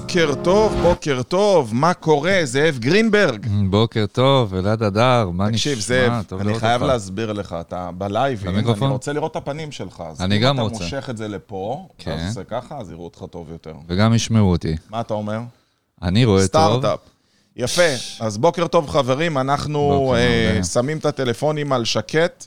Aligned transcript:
בוקר 0.00 0.34
טוב, 0.44 0.72
בוקר 0.82 1.22
טוב, 1.22 1.74
מה 1.74 1.94
קורה? 1.94 2.40
זאב 2.44 2.78
גרינברג. 2.78 3.46
בוקר 3.70 4.04
טוב, 4.12 4.54
אלעד 4.54 4.82
הדר, 4.82 5.30
מה 5.32 5.44
נשמע? 5.48 5.56
תקשיב, 5.56 5.78
זאב, 5.78 6.40
אני 6.40 6.58
חייב 6.58 6.82
אותך. 6.82 6.92
להסביר 6.92 7.32
לך, 7.32 7.56
אתה 7.60 7.90
בלייבים, 7.98 8.58
אני? 8.58 8.86
רוצה 8.86 9.12
לראות 9.12 9.30
את 9.30 9.36
הפנים 9.36 9.72
שלך. 9.72 10.02
אז 10.10 10.20
אני 10.20 10.36
אם 10.36 10.42
גם 10.42 10.54
אתה 10.54 10.62
רוצה. 10.62 10.84
מושך 10.84 11.10
את 11.10 11.16
זה 11.16 11.28
לפה, 11.28 11.88
כן. 11.98 12.10
אז 12.12 12.28
עושה 12.28 12.44
ככה, 12.44 12.78
אז 12.78 12.90
יראו 12.90 13.04
אותך 13.04 13.24
טוב 13.30 13.50
יותר. 13.52 13.72
וגם 13.88 14.14
ישמעו 14.14 14.50
אותי. 14.50 14.76
מה 14.90 15.00
אתה 15.00 15.14
אומר? 15.14 15.38
אני 16.02 16.24
רואה 16.24 16.40
טוב. 16.40 16.46
סטארט-אפ. 16.46 16.98
יפה, 17.56 17.92
אז 18.20 18.38
בוקר 18.38 18.66
טוב 18.66 18.88
חברים, 18.90 19.38
אנחנו 19.38 20.14
אה. 20.16 20.64
שמים 20.64 20.98
את 20.98 21.06
הטלפונים 21.06 21.72
על 21.72 21.84
שקט, 21.84 22.46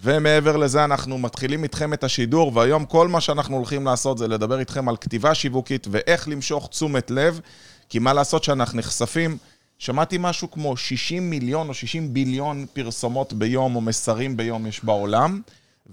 ומעבר 0.00 0.56
לזה 0.56 0.84
אנחנו 0.84 1.18
מתחילים 1.18 1.62
איתכם 1.62 1.92
את 1.92 2.04
השידור, 2.04 2.56
והיום 2.56 2.84
כל 2.84 3.08
מה 3.08 3.20
שאנחנו 3.20 3.56
הולכים 3.56 3.84
לעשות 3.84 4.18
זה 4.18 4.28
לדבר 4.28 4.60
איתכם 4.60 4.88
על 4.88 4.96
כתיבה 4.96 5.34
שיווקית 5.34 5.86
ואיך 5.90 6.28
למשוך 6.28 6.68
תשומת 6.68 7.10
לב, 7.10 7.40
כי 7.88 7.98
מה 7.98 8.12
לעשות 8.12 8.44
שאנחנו 8.44 8.78
נחשפים, 8.78 9.36
שמעתי 9.78 10.16
משהו 10.20 10.50
כמו 10.50 10.76
60 10.76 11.30
מיליון 11.30 11.68
או 11.68 11.74
60 11.74 12.14
ביליון 12.14 12.66
פרסומות 12.72 13.32
ביום 13.32 13.76
או 13.76 13.80
מסרים 13.80 14.36
ביום 14.36 14.66
יש 14.66 14.84
בעולם, 14.84 15.40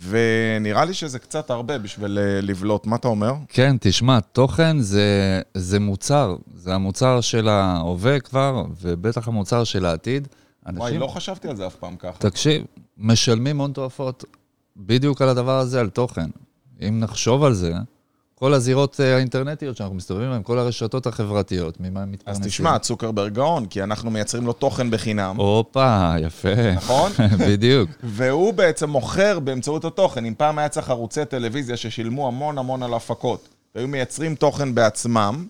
ונראה 0.07 0.85
לי 0.85 0.93
שזה 0.93 1.19
קצת 1.19 1.49
הרבה 1.49 1.77
בשביל 1.77 2.19
אה, 2.19 2.41
לבלוט, 2.41 2.85
מה 2.85 2.95
אתה 2.95 3.07
אומר? 3.07 3.33
כן, 3.47 3.75
תשמע, 3.79 4.19
תוכן 4.19 4.79
זה, 4.79 5.41
זה 5.53 5.79
מוצר. 5.79 6.35
זה 6.55 6.73
המוצר 6.73 7.21
של 7.21 7.47
ההווה 7.47 8.19
כבר, 8.19 8.63
ובטח 8.81 9.27
המוצר 9.27 9.63
של 9.63 9.85
העתיד. 9.85 10.27
וואי, 10.77 10.87
אנשים, 10.87 11.01
לא 11.01 11.07
חשבתי 11.07 11.47
על 11.47 11.55
זה 11.55 11.67
אף 11.67 11.75
פעם 11.75 11.95
ככה. 11.95 12.19
תקשיב, 12.19 12.63
משלמים 12.97 13.61
הון 13.61 13.71
תועפות 13.71 14.23
בדיוק 14.77 15.21
על 15.21 15.29
הדבר 15.29 15.59
הזה, 15.59 15.79
על 15.79 15.89
תוכן. 15.89 16.29
אם 16.81 16.99
נחשוב 16.99 17.43
על 17.43 17.53
זה, 17.53 17.73
כל 18.35 18.53
הזירות 18.53 18.99
אה, 18.99 19.15
האינטרנטיות 19.15 19.77
שאנחנו 19.77 19.95
מסתובבים 19.95 20.29
בהן, 20.29 20.43
כל 20.43 20.59
הרשתות 20.59 21.07
החברתיות, 21.07 21.79
ממה 21.79 22.01
הם 22.01 22.07
אז 22.07 22.13
מתפרנסים. 22.13 22.43
תשמע, 22.43 22.79
צוקרברג 22.79 23.33
גאון, 23.33 23.65
כי 23.65 23.83
אנחנו 23.83 24.11
מייצרים 24.11 24.45
לו 24.45 24.53
תוכן 24.53 24.91
בחינם, 24.91 25.35
הופה, 25.37 26.13
יפה. 26.19 26.71
נכון? 26.75 27.11
בדיוק. 27.47 27.89
והוא 28.03 28.53
בעצם 28.53 28.89
מוכר 28.89 29.39
באמצעות 29.39 29.85
התוכן. 29.85 30.25
אם 30.25 30.33
פעם 30.37 30.59
היה 30.59 30.69
צריך 30.69 30.89
ערוצי 30.89 31.25
טלוויזיה 31.25 31.77
ששילמו 31.77 32.27
המון 32.27 32.57
המון 32.57 32.83
על 32.83 32.93
הפקות, 32.93 33.47
והיו 33.75 33.87
מייצרים 33.87 34.35
תוכן 34.35 34.75
בעצמם, 34.75 35.47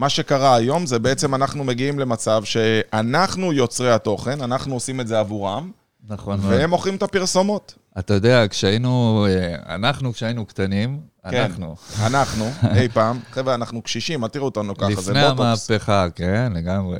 מה 0.00 0.08
שקרה 0.08 0.54
היום 0.56 0.86
זה 0.86 0.98
בעצם 0.98 1.34
אנחנו 1.34 1.64
מגיעים 1.64 1.98
למצב 1.98 2.44
שאנחנו 2.44 3.52
יוצרי 3.52 3.92
התוכן, 3.92 4.42
אנחנו 4.42 4.74
עושים 4.74 5.00
את 5.00 5.06
זה 5.08 5.18
עבורם, 5.18 5.70
נכון. 6.08 6.38
והם 6.42 6.70
מוכרים 6.70 6.94
את 6.96 7.02
הפרסומות. 7.02 7.74
אתה 7.98 8.14
יודע, 8.14 8.44
כשהיינו, 8.50 9.26
אה, 9.28 9.74
אנחנו 9.74 10.12
כשהיינו 10.12 10.46
קטנים, 10.46 11.00
כן. 11.30 11.42
אנחנו, 11.42 11.76
אנחנו, 12.06 12.50
אי 12.76 12.88
פעם, 12.88 13.18
חבר'ה, 13.30 13.54
אנחנו 13.54 13.82
קשישים, 13.82 14.24
אל 14.24 14.28
תראו 14.28 14.44
אותנו 14.44 14.76
ככה, 14.76 14.86
זה 15.00 15.12
לפני 15.12 15.22
בוטוקס. 15.22 15.70
המהפכה, 15.70 16.06
כן, 16.14 16.52
לגמרי, 16.54 16.98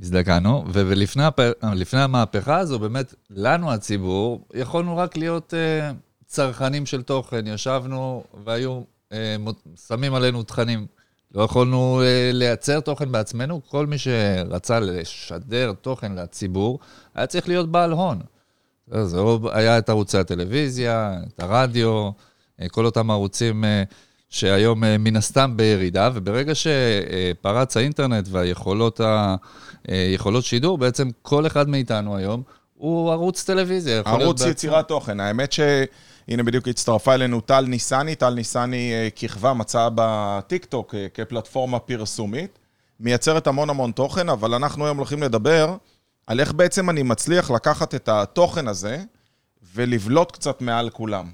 הזדקנו, 0.00 0.64
ולפני 0.72 1.24
הפ... 1.24 1.40
לפני 1.74 2.00
המהפכה 2.00 2.56
הזו, 2.58 2.78
באמת, 2.78 3.14
לנו 3.30 3.72
הציבור, 3.72 4.44
יכולנו 4.54 4.96
רק 4.96 5.16
להיות 5.16 5.54
אה, 5.54 5.90
צרכנים 6.26 6.86
של 6.86 7.02
תוכן, 7.02 7.46
ישבנו 7.46 8.24
והיו 8.44 8.80
אה, 9.12 9.36
מות- 9.38 9.62
שמים 9.88 10.14
עלינו 10.14 10.42
תכנים. 10.42 10.86
לא 11.34 11.42
יכולנו 11.42 12.02
אה, 12.02 12.30
לייצר 12.32 12.80
תוכן 12.80 13.12
בעצמנו, 13.12 13.60
כל 13.68 13.86
מי 13.86 13.96
שרצה 13.98 14.80
לשדר 14.80 15.72
תוכן 15.80 16.12
לציבור, 16.14 16.78
היה 17.14 17.26
צריך 17.26 17.48
להיות 17.48 17.70
בעל 17.70 17.92
הון. 17.92 18.18
זה 19.02 19.18
או 19.18 19.38
היה 19.52 19.78
את 19.78 19.88
ערוצי 19.88 20.18
הטלוויזיה, 20.18 21.14
את 21.34 21.40
הרדיו, 21.42 22.10
אה, 22.62 22.68
כל 22.68 22.84
אותם 22.84 23.10
ערוצים 23.10 23.64
אה, 23.64 23.82
שהיום 24.30 24.80
מן 24.98 25.16
הסתם 25.16 25.56
בירידה, 25.56 26.10
וברגע 26.14 26.52
שפרץ 26.54 27.76
האינטרנט 27.76 28.28
והיכולות 28.30 29.00
ה- 29.00 29.36
יכולות 29.88 30.44
שידור, 30.44 30.78
בעצם 30.78 31.08
כל 31.22 31.46
אחד 31.46 31.68
מאיתנו 31.68 32.16
היום 32.16 32.42
הוא 32.74 33.12
ערוץ 33.12 33.44
טלוויזיה. 33.44 34.02
ערוץ. 34.04 34.40
יצירת 34.46 34.88
תוכן. 34.88 35.20
האמת 35.20 35.52
ש... 35.52 35.60
הנה 36.28 36.42
בדיוק 36.42 36.68
הצטרפה 36.68 37.14
אלינו 37.14 37.40
טל 37.40 37.60
ניסני, 37.60 38.14
טל 38.14 38.34
ניסני 38.34 38.92
אה, 38.92 39.08
כיכבה 39.14 39.52
מצאה 39.52 39.88
בטיקטוק 39.94 40.94
אה, 40.94 41.06
כפלטפורמה 41.14 41.78
פרסומית, 41.78 42.58
מייצרת 43.00 43.46
המון 43.46 43.70
המון 43.70 43.92
תוכן, 43.92 44.28
אבל 44.28 44.54
אנחנו 44.54 44.84
היום 44.84 44.96
הולכים 44.96 45.22
לדבר 45.22 45.76
על 46.26 46.40
איך 46.40 46.52
בעצם 46.52 46.90
אני 46.90 47.02
מצליח 47.02 47.50
לקחת 47.50 47.94
את 47.94 48.08
התוכן 48.08 48.68
הזה 48.68 49.02
ולבלוט 49.74 50.32
קצת 50.32 50.60
מעל 50.60 50.90
כולם. 50.90 51.30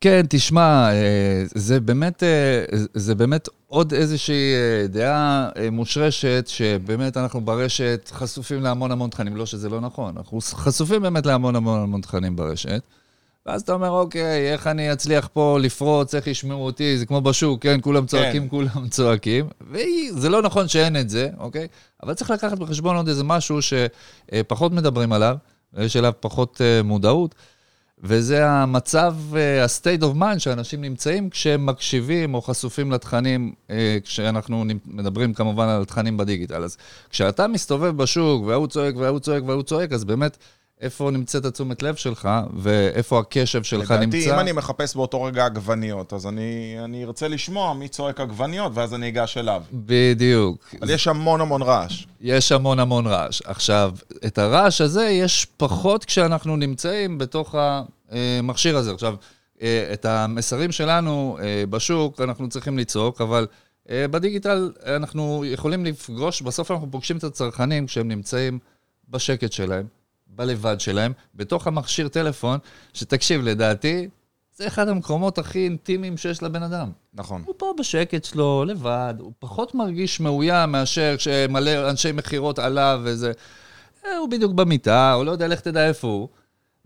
כן, 0.00 0.26
תשמע, 0.28 0.92
אה, 0.92 1.44
זה 1.54 1.80
באמת, 1.80 2.22
זה 2.94 3.14
באמת 3.14 3.48
עוד 3.66 3.94
איזושהי 3.94 4.52
דעה 4.88 5.48
מושרשת, 5.72 6.44
שבאמת 6.48 7.16
אנחנו 7.16 7.40
ברשת 7.40 8.10
חשופים 8.12 8.62
להמון 8.62 8.92
המון 8.92 9.10
תכנים. 9.10 9.36
לא 9.36 9.46
שזה 9.46 9.68
לא 9.68 9.80
נכון, 9.80 10.14
אנחנו 10.16 10.40
חשופים 10.40 11.02
באמת 11.02 11.26
להמון 11.26 11.56
המון 11.56 11.80
המון 11.80 12.00
תכנים 12.00 12.36
ברשת. 12.36 12.82
ואז 13.46 13.62
אתה 13.62 13.72
אומר, 13.72 13.90
אוקיי, 13.90 14.52
איך 14.52 14.66
אני 14.66 14.92
אצליח 14.92 15.28
פה 15.32 15.58
לפרוץ, 15.60 16.14
איך 16.14 16.26
ישמעו 16.26 16.64
אותי, 16.64 16.98
זה 16.98 17.06
כמו 17.06 17.20
בשוק, 17.20 17.62
כן, 17.62 17.80
כולם 17.80 18.06
צועקים, 18.06 18.42
כן. 18.42 18.48
כולם 18.48 18.88
צועקים. 18.88 19.48
וזה 19.70 20.28
לא 20.28 20.42
נכון 20.42 20.68
שאין 20.68 20.96
את 20.96 21.10
זה, 21.10 21.28
אוקיי? 21.38 21.66
אבל 22.02 22.14
צריך 22.14 22.30
לקחת 22.30 22.58
בחשבון 22.58 22.96
עוד 22.96 23.08
איזה 23.08 23.24
משהו 23.24 23.58
שפחות 23.62 24.72
מדברים 24.72 25.12
עליו, 25.12 25.36
ויש 25.72 25.96
אליו 25.96 26.12
פחות 26.20 26.60
אה, 26.60 26.82
מודעות. 26.82 27.34
וזה 28.06 28.48
המצב, 28.50 29.16
אה, 29.36 29.64
ה-state 29.64 30.02
of 30.02 30.18
mind 30.20 30.38
שאנשים 30.38 30.80
נמצאים 30.80 31.30
כשהם 31.30 31.66
מקשיבים 31.66 32.34
או 32.34 32.42
חשופים 32.42 32.92
לתכנים, 32.92 33.52
אה, 33.70 33.98
כשאנחנו 34.04 34.64
מדברים 34.86 35.34
כמובן 35.34 35.68
על 35.68 35.84
תכנים 35.84 36.16
בדיגיטל. 36.16 36.64
אז 36.64 36.76
כשאתה 37.10 37.46
מסתובב 37.46 37.96
בשוק 37.96 38.44
וההוא 38.46 38.66
צועק 38.66 38.96
וההוא 38.96 39.18
צועק 39.18 39.42
וההוא 39.46 39.62
צועק, 39.62 39.92
אז 39.92 40.04
באמת, 40.04 40.36
איפה 40.84 41.10
נמצאת 41.10 41.44
התשומת 41.44 41.82
לב 41.82 41.94
שלך 41.94 42.28
ואיפה 42.56 43.18
הקשב 43.18 43.62
שלך 43.62 43.90
לדעתי, 43.90 44.06
נמצא? 44.06 44.34
אם 44.34 44.40
אני 44.40 44.52
מחפש 44.52 44.96
באותו 44.96 45.22
רגע 45.22 45.44
עגבניות, 45.44 46.12
אז 46.12 46.26
אני, 46.26 46.76
אני 46.84 47.04
ארצה 47.04 47.28
לשמוע 47.28 47.74
מי 47.74 47.88
צועק 47.88 48.20
עגבניות, 48.20 48.72
ואז 48.74 48.94
אני 48.94 49.08
אגש 49.08 49.36
אליו. 49.38 49.62
בדיוק. 49.72 50.74
אבל 50.80 50.90
יש 50.90 51.08
המון 51.08 51.40
המון 51.40 51.62
רעש. 51.62 52.06
יש 52.20 52.52
המון 52.52 52.80
המון 52.80 53.06
רעש. 53.06 53.42
עכשיו, 53.44 53.92
את 54.26 54.38
הרעש 54.38 54.80
הזה 54.80 55.04
יש 55.04 55.46
פחות 55.56 56.04
כשאנחנו 56.04 56.56
נמצאים 56.56 57.18
בתוך 57.18 57.54
המכשיר 58.10 58.76
הזה. 58.76 58.92
עכשיו, 58.92 59.14
אה, 59.62 59.90
את 59.92 60.04
המסרים 60.04 60.72
שלנו 60.72 61.38
אה, 61.42 61.64
בשוק 61.70 62.20
אנחנו 62.20 62.48
צריכים 62.48 62.78
לצעוק, 62.78 63.20
אבל 63.20 63.46
אה, 63.90 64.08
בדיגיטל 64.08 64.72
אנחנו 64.86 65.44
יכולים 65.46 65.84
לפגוש, 65.84 66.42
בסוף 66.42 66.70
אנחנו 66.70 66.90
פוגשים 66.90 67.16
את 67.16 67.24
הצרכנים 67.24 67.86
כשהם 67.86 68.08
נמצאים 68.08 68.58
בשקט 69.08 69.52
שלהם, 69.52 69.86
בלבד 70.36 70.80
שלהם, 70.80 71.12
בתוך 71.34 71.66
המכשיר 71.66 72.08
טלפון, 72.08 72.58
שתקשיב, 72.92 73.42
לדעתי, 73.42 74.08
זה 74.56 74.66
אחד 74.66 74.88
המקומות 74.88 75.38
הכי 75.38 75.64
אינטימיים 75.64 76.16
שיש 76.16 76.42
לבן 76.42 76.62
אדם. 76.62 76.90
נכון. 77.14 77.42
הוא 77.46 77.54
פה 77.58 77.74
בשקט 77.78 78.24
שלו, 78.24 78.64
לבד, 78.64 79.14
הוא 79.18 79.32
פחות 79.38 79.74
מרגיש 79.74 80.20
מאוים 80.20 80.72
מאשר 80.72 81.14
כשמלא 81.18 81.90
אנשי 81.90 82.12
מכירות 82.12 82.58
עליו 82.58 83.00
וזה. 83.04 83.32
אה, 84.06 84.16
הוא 84.16 84.28
בדיוק 84.28 84.52
במיטה, 84.52 85.12
הוא 85.12 85.24
לא 85.24 85.30
יודע, 85.30 85.48
לך 85.48 85.60
תדע 85.60 85.88
איפה 85.88 86.06
הוא. 86.06 86.28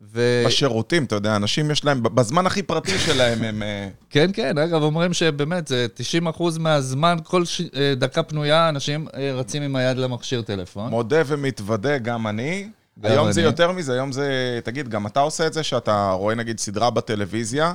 ו... 0.00 0.42
בשירותים, 0.46 1.04
אתה 1.04 1.14
יודע, 1.14 1.36
אנשים 1.36 1.70
יש 1.70 1.84
להם, 1.84 2.02
בזמן 2.02 2.46
הכי 2.46 2.62
פרטי 2.62 2.98
שלהם 2.98 3.42
הם... 3.42 3.62
אה, 3.62 3.88
כן, 4.10 4.30
כן, 4.32 4.58
אגב, 4.58 4.82
אומרים 4.82 5.12
שבאמת, 5.12 5.68
זה 5.68 5.86
90% 6.36 6.42
מהזמן, 6.58 7.16
כל 7.24 7.44
ש... 7.44 7.60
אה, 7.76 7.94
דקה 7.96 8.22
פנויה, 8.22 8.68
אנשים 8.68 9.06
רצים 9.34 9.62
עם 9.62 9.76
היד 9.76 9.96
למכשיר 9.96 10.42
טלפון. 10.42 10.90
מודה 10.90 11.22
ומתוודה, 11.26 11.98
גם 11.98 12.26
אני. 12.26 12.68
היום 13.02 13.32
זה 13.32 13.40
אני. 13.40 13.46
יותר 13.46 13.72
מזה, 13.72 13.92
היום 13.92 14.12
זה... 14.12 14.60
תגיד, 14.64 14.88
גם 14.88 15.06
אתה 15.06 15.20
עושה 15.20 15.46
את 15.46 15.52
זה 15.52 15.62
שאתה 15.62 16.10
רואה 16.10 16.34
נגיד 16.34 16.58
סדרה 16.58 16.90
בטלוויזיה, 16.90 17.74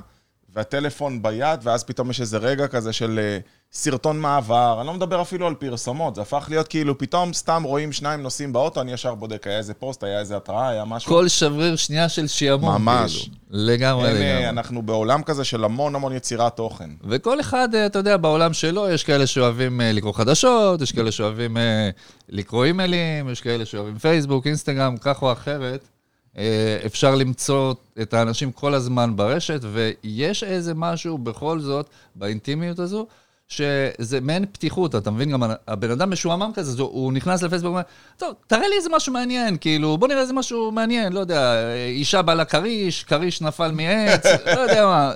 והטלפון 0.56 1.22
ביד, 1.22 1.60
ואז 1.64 1.84
פתאום 1.84 2.10
יש 2.10 2.22
איזה 2.22 2.38
רגע 2.38 2.68
כזה 2.68 2.94
של 2.94 3.20
אה, 3.20 3.38
סרטון 3.72 4.20
מעבר, 4.20 4.78
אני 4.80 4.88
לא 4.88 4.94
מדבר 4.94 5.22
אפילו 5.22 5.48
על 5.48 5.54
פרסומות, 5.56 6.16
זה 6.16 6.22
הפך 6.22 6.46
להיות 6.50 6.68
כאילו 6.68 6.98
פתאום 6.98 7.34
סתם 7.34 7.64
רואים 7.64 7.92
שניים 7.92 8.22
נוסעים 8.22 8.54
באוטו, 8.54 8.82
אני 8.82 8.94
ישר 8.94 9.16
בודק, 9.16 9.48
היה 9.48 9.58
איזה 9.58 9.74
פוסט, 9.74 10.04
היה 10.04 10.20
איזה 10.20 10.38
התראה, 10.38 10.70
היה 10.70 10.86
משהו. 10.86 11.10
כל 11.10 11.28
שבריר 11.28 11.76
שנייה 11.76 12.10
של 12.10 12.28
שעמום. 12.28 12.76
ממש. 12.76 13.22
כאילו. 13.22 13.36
לגמרי, 13.50 14.08
אין, 14.10 14.16
אה, 14.16 14.30
לגמרי. 14.30 14.50
אנחנו 14.50 14.82
בעולם 14.82 15.24
כזה 15.24 15.44
של 15.44 15.64
המון 15.64 15.96
המון 15.96 16.16
יצירת 16.16 16.56
תוכן. 16.56 16.90
וכל 17.04 17.40
אחד, 17.40 17.76
אה, 17.76 17.86
אתה 17.86 18.00
יודע, 18.00 18.18
בעולם 18.18 18.54
שלו, 18.54 18.90
יש 18.90 19.04
כאלה 19.04 19.28
שאוהבים 19.28 19.82
לקרוא 19.84 20.14
חדשות, 20.14 20.82
יש 20.82 20.92
כאלה 20.92 21.12
שאוהבים 21.12 21.58
לקרוא 22.30 22.66
אימיילים, 22.66 23.30
יש 23.30 23.42
כאלה 23.42 23.66
שאוהבים 23.66 23.98
פייסבוק, 23.98 24.48
אינסטגרם, 24.48 24.98
כך 24.98 25.22
או 25.22 25.32
אחרת. 25.32 25.88
אה, 26.38 26.78
אפשר 26.86 27.16
למצוא 27.16 27.74
את 28.02 28.14
האנשים 28.14 28.52
כל 28.52 28.74
הזמן 28.74 29.16
ברשת, 29.16 29.60
ויש 29.74 30.44
איזה 30.44 30.74
משהו 30.74 31.18
בכל 31.18 31.60
זאת 31.60 31.90
באינטימיות 32.16 32.80
הזו, 32.80 33.08
שזה 33.48 34.22
מעין 34.22 34.46
פתיחות, 34.46 34.96
אתה 34.96 35.12
מבין? 35.12 35.32
גם 35.32 35.44
הבן 35.68 35.92
אדם 35.92 36.10
משועמם 36.10 36.52
כזה, 36.54 36.72
אז 36.72 36.80
הוא 36.80 37.14
נכנס 37.14 37.44
לפייסבוק 37.44 37.70
ואומר, 37.70 37.82
טוב, 38.18 38.34
תראה 38.48 38.68
לי 38.68 38.76
איזה 38.78 38.90
משהו 38.90 39.14
מעניין, 39.14 39.58
כאילו, 39.58 39.98
בוא 39.98 40.08
נראה 40.08 40.22
איזה 40.22 40.34
משהו 40.34 40.72
מעניין, 40.72 41.14
לא 41.14 41.20
יודע, 41.20 41.56
אישה 41.88 42.22
באה 42.22 42.36
לכריש, 42.36 43.04
כריש 43.04 43.42
נפל 43.42 43.72
מעץ, 43.72 44.26
לא 44.56 44.60
יודע 44.60 44.86
מה, 44.86 45.14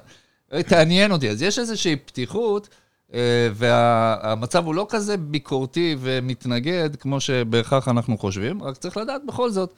תעניין 0.61 1.11
אותי. 1.11 1.29
אז 1.29 1.41
יש 1.41 1.59
איזושהי 1.59 1.95
פתיחות. 1.95 2.69
אה, 3.13 3.49
והמצב 3.53 4.65
הוא 4.65 4.75
לא 4.75 4.85
כזה 4.89 5.17
ביקורתי 5.17 5.95
ומתנגד 5.99 6.95
כמו 6.95 7.19
שבהכרח 7.19 7.87
אנחנו 7.87 8.17
חושבים, 8.17 8.63
רק 8.63 8.77
צריך 8.77 8.97
לדעת 8.97 9.21
בכל 9.25 9.49
זאת 9.49 9.73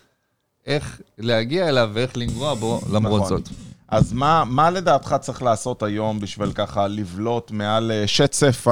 איך 0.66 1.02
להגיע 1.18 1.70
אליו 1.70 1.90
ואיך 1.94 2.18
לנגוע 2.18 2.54
בו 2.54 2.82
למרות 2.92 3.22
נכון. 3.22 3.38
זאת. 3.38 3.50
אז 3.88 4.14
מה, 4.14 4.44
מה 4.46 4.70
לדעתך 4.70 5.16
צריך 5.22 5.44
לעשות 5.44 5.84
היום 5.84 6.20
בשביל 6.20 6.52
ככה 6.52 6.88
לבלוט 6.88 7.52
מעל 7.52 7.92
אה, 7.92 8.08
שצף 8.08 8.68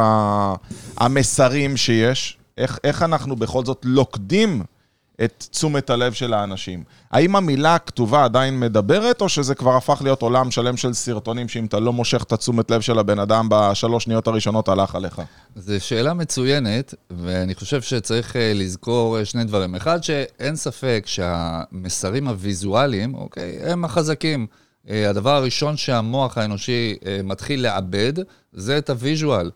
המסרים 0.98 1.78
שיש? 1.78 2.38
איך, 2.58 2.80
איך 2.84 3.04
אנחנו 3.04 3.36
בכל 3.36 3.66
זאת 3.66 3.82
לוכדים 3.84 4.64
את 5.24 5.46
תשומת 5.52 5.90
הלב 5.90 6.14
של 6.14 6.34
האנשים? 6.34 6.84
האם 7.12 7.36
המילה 7.36 7.76
הכתובה 7.76 8.24
עדיין 8.24 8.60
מדברת, 8.60 9.22
או 9.22 9.30
שזה 9.30 9.56
כבר 9.56 9.76
הפך 9.76 10.02
להיות 10.04 10.22
עולם 10.22 10.52
שלם 10.52 10.78
של 10.78 10.94
סרטונים 10.94 11.48
שאם 11.48 11.66
אתה 11.66 11.80
לא 11.80 11.94
מושך 11.94 12.24
את 12.24 12.32
התשומת 12.32 12.72
לב 12.72 12.82
של 12.82 13.00
הבן 13.00 13.20
אדם 13.20 13.48
בשלוש 13.50 14.04
שניות 14.04 14.28
הראשונות, 14.28 14.70
הלך 14.70 14.96
עליך? 14.96 15.22
זו 15.56 15.86
שאלה 15.86 16.14
מצוינת, 16.14 16.94
ואני 17.10 17.56
חושב 17.56 17.82
שצריך 17.82 18.36
אה, 18.36 18.52
לזכור 18.56 19.20
אה, 19.20 19.26
שני 19.26 19.44
דברים. 19.44 19.76
אחד, 19.76 20.04
שאין 20.04 20.56
ספק 20.56 21.04
שהמסרים 21.08 22.28
הוויזואליים, 22.28 23.16
אוקיי, 23.16 23.60
הם 23.64 23.86
החזקים. 23.86 24.48
אה, 24.90 25.10
הדבר 25.10 25.36
הראשון 25.36 25.78
שהמוח 25.78 26.38
האנושי 26.38 26.96
מתחיל 27.24 27.62
לעבד, 27.62 28.14
זה 28.54 28.78
את 28.78 28.90
הוויז'ואל. 28.90 29.52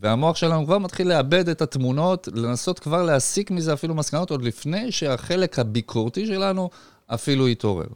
והמוח 0.00 0.36
שלנו 0.36 0.66
כבר 0.66 0.78
מתחיל 0.78 1.08
לאבד 1.08 1.48
את 1.48 1.62
התמונות, 1.62 2.28
לנסות 2.34 2.78
כבר 2.78 3.02
להסיק 3.02 3.50
מזה 3.50 3.72
אפילו 3.72 3.94
מסקנות, 3.94 4.30
עוד 4.30 4.42
לפני 4.42 4.92
שהחלק 4.92 5.58
הביקורתי 5.58 6.26
שלנו 6.26 6.70
אפילו 7.06 7.48
יתעורר. 7.48 7.86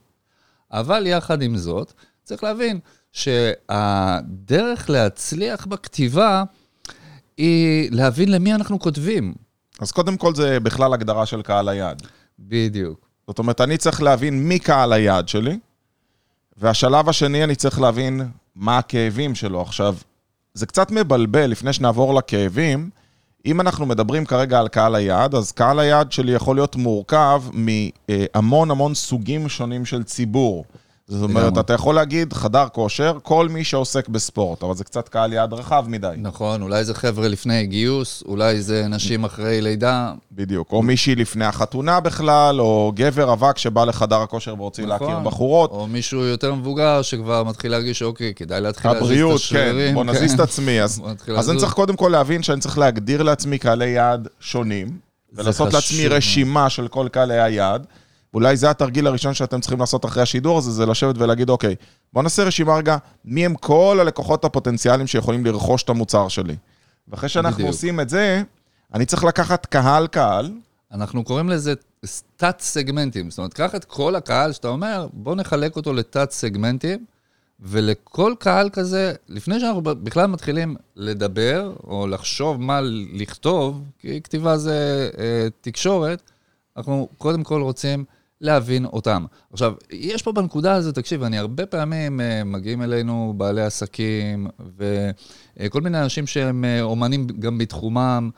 אבל 0.72 1.06
יחד 1.06 1.42
עם 1.42 1.56
זאת, 1.56 1.92
צריך 2.24 2.44
להבין 2.44 2.80
שהדרך 3.12 4.90
להצליח 4.90 5.66
בכתיבה 5.66 6.44
היא 7.36 7.90
להבין 7.92 8.32
למי 8.32 8.54
אנחנו 8.54 8.78
כותבים. 8.78 9.34
אז 9.80 9.92
קודם 9.92 10.16
כל 10.16 10.34
זה 10.34 10.60
בכלל 10.60 10.94
הגדרה 10.94 11.26
של 11.26 11.42
קהל 11.42 11.68
היעד. 11.68 12.02
בדיוק. 12.38 13.08
זאת 13.26 13.38
אומרת, 13.38 13.60
אני 13.60 13.78
צריך 13.78 14.02
להבין 14.02 14.48
מי 14.48 14.58
קהל 14.58 14.92
היעד 14.92 15.28
שלי, 15.28 15.58
והשלב 16.56 17.08
השני, 17.08 17.44
אני 17.44 17.54
צריך 17.54 17.80
להבין 17.80 18.20
מה 18.54 18.78
הכאבים 18.78 19.34
שלו. 19.34 19.62
עכשיו, 19.62 19.96
זה 20.58 20.66
קצת 20.66 20.90
מבלבל, 20.90 21.46
לפני 21.46 21.72
שנעבור 21.72 22.14
לכאבים, 22.14 22.90
אם 23.46 23.60
אנחנו 23.60 23.86
מדברים 23.86 24.24
כרגע 24.24 24.58
על 24.58 24.68
קהל 24.68 24.94
היעד, 24.94 25.34
אז 25.34 25.52
קהל 25.52 25.78
היעד 25.78 26.12
שלי 26.12 26.32
יכול 26.32 26.56
להיות 26.56 26.76
מורכב 26.76 27.42
מהמון 27.52 28.70
המון 28.70 28.94
סוגים 28.94 29.48
שונים 29.48 29.84
של 29.84 30.04
ציבור. 30.04 30.64
זאת 31.08 31.22
אומרת. 31.22 31.58
אתה 31.58 31.72
יכול 31.72 31.94
להגיד 31.94 32.32
חדר 32.32 32.66
כושר, 32.72 33.18
כל 33.22 33.48
מי 33.48 33.64
שעוסק 33.64 34.08
בספורט, 34.08 34.62
אבל 34.62 34.74
זה 34.74 34.84
קצת 34.84 35.08
קהל 35.08 35.32
יעד 35.32 35.52
רחב 35.52 35.84
מדי. 35.88 36.14
נכון, 36.16 36.62
אולי 36.62 36.84
זה 36.84 36.94
חבר'ה 36.94 37.28
לפני 37.28 37.66
גיוס, 37.66 38.22
אולי 38.26 38.62
זה 38.62 38.88
נשים 38.88 39.24
אחרי 39.24 39.60
לידה. 39.60 40.12
בדיוק. 40.32 40.72
או 40.72 40.82
מישהי 40.82 41.14
לפני 41.14 41.44
החתונה 41.44 42.00
בכלל, 42.00 42.60
או 42.60 42.92
גבר 42.94 43.30
רווק 43.30 43.58
שבא 43.58 43.84
לחדר 43.84 44.20
הכושר 44.20 44.54
ורוצה 44.58 44.82
להכיר 44.82 45.08
נכון. 45.08 45.24
בחורות. 45.24 45.70
או 45.70 45.86
מישהו 45.86 46.20
יותר 46.20 46.54
מבוגר 46.54 47.02
שכבר 47.02 47.44
מתחיל 47.44 47.70
להרגיש, 47.70 48.02
אוקיי, 48.02 48.34
כדאי 48.34 48.60
להתחיל 48.60 48.90
להזיז 48.90 49.02
את 49.02 49.10
הבריאות, 49.10 49.36
השרירים. 49.36 49.88
כן, 49.88 49.94
בוא 49.94 50.04
נזיז 50.04 50.32
את 50.32 50.40
עצמי. 50.40 50.82
אז, 50.82 51.02
אז 51.38 51.50
אני. 51.50 51.58
צריך 51.58 51.72
קודם 51.72 51.96
כל 51.96 52.08
להבין 52.12 52.42
שאני 52.42 52.60
צריך 52.60 52.78
להגדיר 52.78 53.22
לעצמי 53.22 53.58
קהלי 53.58 53.88
יעד 53.88 54.28
שונים, 54.40 54.98
ולעשות 55.32 55.72
לעצמי. 55.72 56.08
רשימה 56.08 56.70
של 56.70 56.88
כל 56.88 57.08
קהלי 57.12 57.40
היעד. 57.40 57.86
ואולי 58.34 58.56
זה 58.56 58.70
התרגיל 58.70 59.06
הראשון 59.06 59.34
שאתם 59.34 59.60
צריכים 59.60 59.80
לעשות 59.80 60.04
אחרי 60.04 60.22
השידור 60.22 60.58
הזה, 60.58 60.70
זה 60.70 60.86
לשבת 60.86 61.18
ולהגיד, 61.18 61.50
אוקיי, 61.50 61.74
בוא 62.12 62.22
נעשה 62.22 62.44
רשימה 62.44 62.76
רגע, 62.76 62.96
מי 63.24 63.44
הם 63.44 63.54
כל 63.54 63.98
הלקוחות 64.00 64.44
הפוטנציאליים 64.44 65.06
שיכולים 65.06 65.46
לרכוש 65.46 65.82
את 65.82 65.88
המוצר 65.88 66.28
שלי. 66.28 66.56
ואחרי 67.08 67.28
שאנחנו 67.28 67.54
בדיוק. 67.54 67.68
עושים 67.68 68.00
את 68.00 68.08
זה, 68.08 68.42
אני 68.94 69.06
צריך 69.06 69.24
לקחת 69.24 69.66
קהל-קהל, 69.66 70.52
אנחנו 70.92 71.24
קוראים 71.24 71.48
לזה 71.48 71.74
תת-סגמנטים. 72.36 73.30
זאת 73.30 73.38
אומרת, 73.38 73.54
קח 73.54 73.74
את 73.74 73.84
כל 73.84 74.16
הקהל 74.16 74.52
שאתה 74.52 74.68
אומר, 74.68 75.08
בוא 75.12 75.34
נחלק 75.34 75.76
אותו 75.76 75.92
לתת-סגמנטים, 75.92 77.04
ולכל 77.60 78.34
קהל 78.38 78.70
כזה, 78.70 79.14
לפני 79.28 79.60
שאנחנו 79.60 79.82
בכלל 79.82 80.26
מתחילים 80.26 80.76
לדבר, 80.96 81.72
או 81.86 82.06
לחשוב 82.06 82.60
מה 82.60 82.80
לכתוב, 83.12 83.82
כי 83.98 84.22
כתיבה 84.22 84.56
זה 84.56 85.10
אה, 85.18 85.48
תקשורת, 85.60 86.22
אנחנו 86.76 87.08
קודם 87.18 87.42
כל 87.42 87.62
רוצים 87.62 88.04
להבין 88.40 88.84
אותם. 88.84 89.24
עכשיו, 89.52 89.72
יש 89.90 90.22
פה 90.22 90.32
בנקודה 90.32 90.74
הזו, 90.74 90.92
תקשיב, 90.92 91.22
אני 91.22 91.38
הרבה 91.38 91.66
פעמים 91.66 92.20
אה, 92.20 92.44
מגיעים 92.44 92.82
אלינו 92.82 93.34
בעלי 93.36 93.62
עסקים, 93.62 94.46
וכל 95.60 95.80
מיני 95.80 96.02
אנשים 96.02 96.26
שהם 96.26 96.64
אה, 96.64 96.82
אומנים 96.82 97.26
גם 97.26 97.58
בתחומם, 97.58 98.30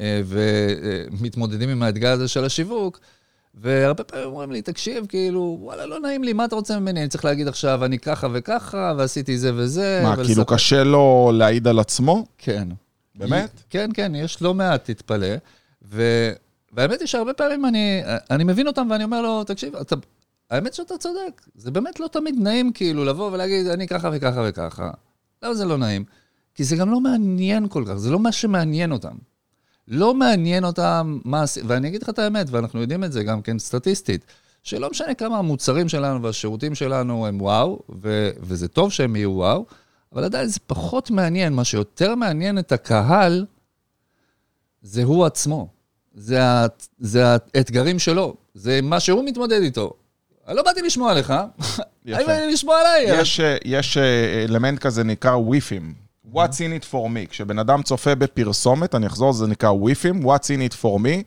אה, 0.00 0.20
ומתמודדים 0.26 1.68
עם 1.68 1.82
האתגר 1.82 2.12
הזה 2.12 2.28
של 2.28 2.44
השיווק, 2.44 3.00
והרבה 3.54 4.04
פעמים 4.04 4.26
אומרים 4.26 4.52
לי, 4.52 4.62
תקשיב, 4.62 5.06
כאילו, 5.08 5.58
וואלה, 5.60 5.86
לא 5.86 6.00
נעים 6.00 6.24
לי, 6.24 6.32
מה 6.32 6.44
אתה 6.44 6.54
רוצה 6.54 6.78
ממני? 6.78 7.00
אני 7.00 7.08
צריך 7.08 7.24
להגיד 7.24 7.48
עכשיו, 7.48 7.84
אני 7.84 7.98
ככה 7.98 8.26
וככה, 8.32 8.92
ועשיתי 8.98 9.38
זה 9.38 9.50
וזה. 9.54 10.00
מה, 10.02 10.08
ולספר- 10.10 10.24
כאילו 10.26 10.44
קשה 10.46 10.84
לו 10.84 11.32
להעיד 11.34 11.68
על 11.68 11.78
עצמו? 11.78 12.24
כן. 12.38 12.68
באמת? 13.14 13.62
כן, 13.70 13.90
כן, 13.94 14.12
יש 14.14 14.42
לא 14.42 14.54
מעט, 14.54 14.90
תתפלא. 14.90 15.26
ו... 15.88 16.02
והאמת 16.74 17.00
היא 17.00 17.08
שהרבה 17.08 17.32
פעמים 17.32 17.64
אני, 17.64 18.02
אני 18.30 18.44
מבין 18.44 18.66
אותם 18.66 18.86
ואני 18.90 19.04
אומר 19.04 19.22
לו, 19.22 19.44
תקשיב, 19.44 19.76
אתה, 19.76 19.96
האמת 20.50 20.74
שאתה 20.74 20.98
צודק, 20.98 21.42
זה 21.54 21.70
באמת 21.70 22.00
לא 22.00 22.08
תמיד 22.12 22.34
נעים 22.38 22.72
כאילו 22.72 23.04
לבוא 23.04 23.30
ולהגיד, 23.32 23.66
אני 23.66 23.88
ככה 23.88 24.10
וככה 24.12 24.42
וככה. 24.48 24.90
למה 25.42 25.54
זה 25.54 25.64
לא 25.64 25.76
נעים? 25.76 26.04
כי 26.54 26.64
זה 26.64 26.76
גם 26.76 26.90
לא 26.90 27.00
מעניין 27.00 27.68
כל 27.68 27.84
כך, 27.88 27.94
זה 27.94 28.10
לא 28.10 28.18
מה 28.18 28.32
שמעניין 28.32 28.92
אותם. 28.92 29.14
לא 29.88 30.14
מעניין 30.14 30.64
אותם 30.64 31.18
מה. 31.24 31.44
ואני 31.66 31.88
אגיד 31.88 32.02
לך 32.02 32.08
את 32.08 32.18
האמת, 32.18 32.46
ואנחנו 32.50 32.80
יודעים 32.80 33.04
את 33.04 33.12
זה 33.12 33.24
גם 33.24 33.42
כן 33.42 33.58
סטטיסטית, 33.58 34.24
שלא 34.62 34.90
משנה 34.90 35.14
כמה 35.14 35.38
המוצרים 35.38 35.88
שלנו 35.88 36.22
והשירותים 36.22 36.74
שלנו 36.74 37.26
הם 37.26 37.40
וואו, 37.40 37.82
ו... 38.02 38.30
וזה 38.40 38.68
טוב 38.68 38.92
שהם 38.92 39.16
יהיו 39.16 39.30
וואו, 39.30 39.66
אבל 40.12 40.24
עדיין 40.24 40.48
זה 40.48 40.60
פחות 40.66 41.10
מעניין. 41.10 41.52
מה 41.52 41.64
שיותר 41.64 42.14
מעניין 42.14 42.58
את 42.58 42.72
הקהל, 42.72 43.46
זה 44.82 45.04
הוא 45.04 45.24
עצמו. 45.24 45.73
זה. 46.14 46.38
זה 46.98 47.24
האתגרים 47.54 47.98
שלו, 47.98 48.34
זה 48.54 48.80
מה 48.82 49.00
שהוא 49.00 49.24
מתמודד 49.24 49.62
איתו. 49.62 49.92
אני 50.48 50.56
לא 50.56 50.62
באתי 50.62 50.82
לשמוע 50.82 51.10
עליך, 51.10 51.32
אני 52.08 52.52
לשמוע 52.52 52.80
עליי? 52.80 53.20
יש, 53.20 53.40
יש 53.64 53.96
אה, 53.96 54.44
אלמנט 54.48 54.78
כזה 54.78 55.04
נקרא 55.04 55.36
וויפים. 55.36 55.94
What's 56.32 56.58
in 56.58 56.82
it 56.82 56.84
for 56.90 57.08
me. 57.08 57.30
כשבן 57.30 57.58
אדם 57.58 57.82
צופה 57.82 58.14
בפרסומת, 58.14 58.94
אני 58.94 59.06
אחזור, 59.06 59.32
זה 59.32 59.46
נקרא 59.46 59.70
וויפים, 59.70 60.22
What's 60.22 60.46
in 60.46 60.72
it 60.72 60.74
for 60.82 60.98
me. 60.98 61.22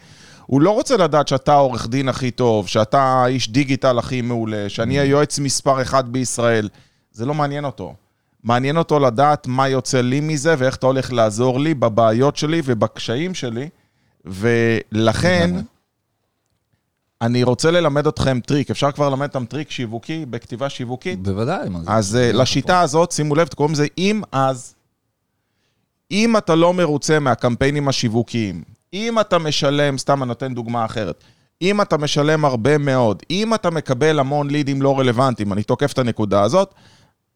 הוא 0.45 0.61
לא 0.61 0.71
רוצה 0.71 0.97
לדעת 0.97 1.27
שאתה 1.27 1.53
העורך 1.53 1.87
דין 1.87 2.09
הכי 2.09 2.31
טוב, 2.31 2.67
שאתה 2.67 3.01
האיש 3.01 3.49
דיגיטל 3.49 3.99
הכי 3.99 4.21
מעולה, 4.21 4.69
שאני 4.69 4.99
היועץ 4.99 5.39
מספר 5.39 5.81
אחד 5.81 6.09
בישראל. 6.09 6.69
זה 7.11 7.25
לא 7.25 7.33
מעניין 7.33 7.65
אותו. 7.65 7.93
מעניין 8.43 8.77
אותו 8.77 8.99
לדעת 8.99 9.47
מה 9.47 9.67
יוצא 9.67 10.01
לי 10.01 10.19
מזה 10.19 10.55
ואיך 10.57 10.75
אתה 10.75 10.85
הולך 10.85 11.13
לעזור 11.13 11.59
לי 11.59 11.73
בבעיות 11.73 12.35
שלי 12.35 12.61
ובקשיים 12.65 13.33
שלי. 13.33 13.69
ולכן. 14.29 15.55
אני 17.21 17.43
רוצה 17.43 17.71
ללמד 17.71 18.07
אתכם 18.07 18.39
טריק. 18.39 18.71
אפשר 18.71 18.91
כבר 18.91 19.09
ללמד 19.09 19.27
אותם 19.27 19.45
טריק 19.45 19.71
שיווקי 19.71 20.25
בכתיבה 20.25 20.69
שיווקית? 20.69 21.23
בוודאי, 21.23 21.69
מה 21.69 21.79
זה? 21.83 21.91
אז 21.91 22.15
אה, 22.15 22.31
לשיטה 22.31 22.81
הזאת, 22.81 23.11
שימו 23.11 23.35
לב, 23.35 23.47
קוראים 23.47 23.73
לזה 23.73 23.87
אם 23.97 24.21
אז. 24.31 24.75
אם 26.11 26.37
אתה 26.37 26.55
לא 26.55 26.73
מרוצה 26.73 27.19
מהקמפיינים 27.19 27.87
השיווקיים, 27.87 28.63
אם 28.93 29.19
אתה 29.19 29.37
משלם, 29.37 29.97
סתם 29.97 30.23
אני 30.23 30.27
נותן 30.27 30.53
דוגמה 30.53 30.85
אחרת, 30.85 31.23
אם 31.61 31.81
אתה 31.81 31.97
משלם 31.97 32.45
הרבה 32.45 32.77
מאוד, 32.77 33.23
אם 33.31 33.53
אתה 33.53 33.69
מקבל 33.69 34.19
המון 34.19 34.49
לידים 34.49 34.81
לא 34.81 34.99
רלוונטיים, 34.99 35.53
אני 35.53 35.63
תוקף 35.63 35.93
את 35.93 35.99
הנקודה 35.99 36.41
הזאת, 36.41 36.73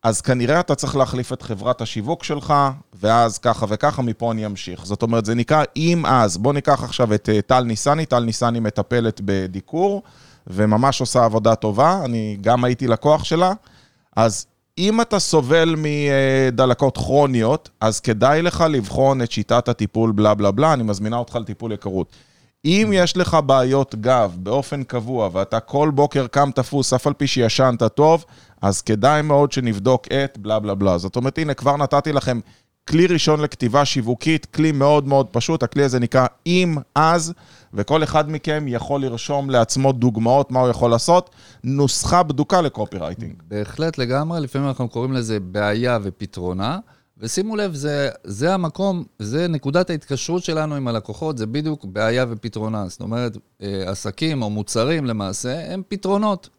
אז 0.04 0.22
כנראה 0.22 0.60
אתה 0.60 0.76
צריך 0.76 0.96
להחליף 0.96 1.34
את 1.34 1.42
חברת 1.42 1.82
השיווק 1.82 2.24
שלך, 2.24 2.54
ואז 2.94 3.38
ככה 3.38 3.66
וככה, 3.70 4.02
מפה 4.02 4.32
אני 4.32 4.46
אמשיך. 4.46 4.86
זאת 4.86 5.02
אומרת, 5.02 5.26
זה 5.26 5.36
נקרא 5.36 5.64
אם 5.76 6.06
אז. 6.06 6.38
בואו 6.38 6.54
ניקח 6.54 6.84
עכשיו 6.84 7.14
את 7.14 7.30
אה, 7.30 7.42
טל 7.42 7.64
ניסני, 7.64 8.06
טל 8.06 8.20
ניסני 8.20 8.60
מטפלת 8.60 9.22
בדיקור, 9.26 10.04
וממש 10.48 11.00
עושה 11.00 11.26
עבודה 11.26 11.56
טובה, 11.56 12.02
אני 12.06 12.38
גם 12.42 12.64
הייתי 12.64 12.88
לקוח 12.88 13.24
שלה. 13.24 13.54
אז 14.16 14.46
אם 14.78 15.02
אתה 15.02 15.20
סובל 15.20 15.76
מדלקות 15.78 16.98
כרוניות, 16.98 17.70
אז 17.82 18.00
כדאי 18.00 18.42
לך 18.42 18.66
לבחון 18.70 19.22
את 19.22 19.32
שיטת 19.32 19.70
הטיפול 19.70 20.12
בלה 20.12 20.34
בלה 20.34 20.52
בלה, 20.52 20.74
אני 20.74 20.84
מזמינה 20.84 21.18
אותך 21.18 21.36
לטיפול 21.36 21.72
היכרות. 21.72 22.08
אם 22.66 22.92
יש 22.94 23.18
לך 23.18 23.38
בעיות 23.46 23.96
גב 23.96 24.38
באופן 24.40 24.84
קבוע, 24.84 25.30
ואתה 25.34 25.60
כל 25.60 25.92
בוקר 25.96 26.28
קם 26.28 26.50
תפוס, 26.56 26.94
אף 26.94 27.08
על 27.08 27.14
פי 27.14 27.28
שישנת 27.28 27.84
טוב, 27.84 28.26
אז 28.62 28.82
כדאי 28.82 29.22
מאוד 29.22 29.52
שנבדוק 29.52 30.08
את 30.08 30.38
בלה 30.38 30.60
בלה 30.60 30.76
בלה. 30.76 30.98
זאת 30.98 31.16
אומרת, 31.16 31.38
הנה, 31.38 31.54
כבר 31.54 31.78
נתתי 31.78 32.14
לכם 32.14 32.40
כלי 32.90 33.08
ראשון 33.08 33.42
לכתיבה 33.42 33.86
שיווקית, 33.86 34.46
כלי 34.46 34.72
מאוד 34.72 35.08
מאוד 35.08 35.28
פשוט, 35.32 35.64
הכלי 35.64 35.84
הזה 35.84 36.00
נקרא 36.00 36.26
אם 36.48 36.78
אז, 36.96 37.34
וכל 37.74 38.04
אחד 38.04 38.32
מכם 38.32 38.66
יכול 38.68 39.02
לרשום 39.02 39.50
לעצמו 39.50 39.92
דוגמאות 39.92 40.52
מה 40.52 40.60
הוא 40.60 40.70
יכול 40.70 40.92
לעשות, 40.92 41.30
נוסחה 41.64 42.24
בדוקה 42.24 42.62
לקופירייטינג. 42.62 43.34
בהחלט 43.48 43.98
לגמרי, 43.98 44.42
לפעמים 44.42 44.68
אנחנו 44.68 44.90
קוראים 44.90 45.14
לזה 45.14 45.40
בעיה 45.40 46.00
ופתרונה. 46.04 46.80
ושימו 47.22 47.56
לב, 47.56 47.74
זה, 47.74 48.10
זה 48.24 48.54
המקום, 48.54 49.04
זה 49.20 49.48
נקודת 49.48 49.90
ההתקשרות 49.90 50.44
שלנו 50.44 50.76
עם 50.76 50.88
הלקוחות, 50.88 51.38
זה 51.38 51.46
בדיוק 51.46 51.86
בעיה 51.86 52.26
ופתרונה. 52.30 52.88
זאת 52.88 53.02
אומרת, 53.02 53.38
אה, 53.62 53.90
עסקים 53.92 54.42
או 54.42 54.50
מוצרים 54.50 55.06
למעשה, 55.06 55.74
הם 55.74 55.82
פתרונות, 55.88 56.50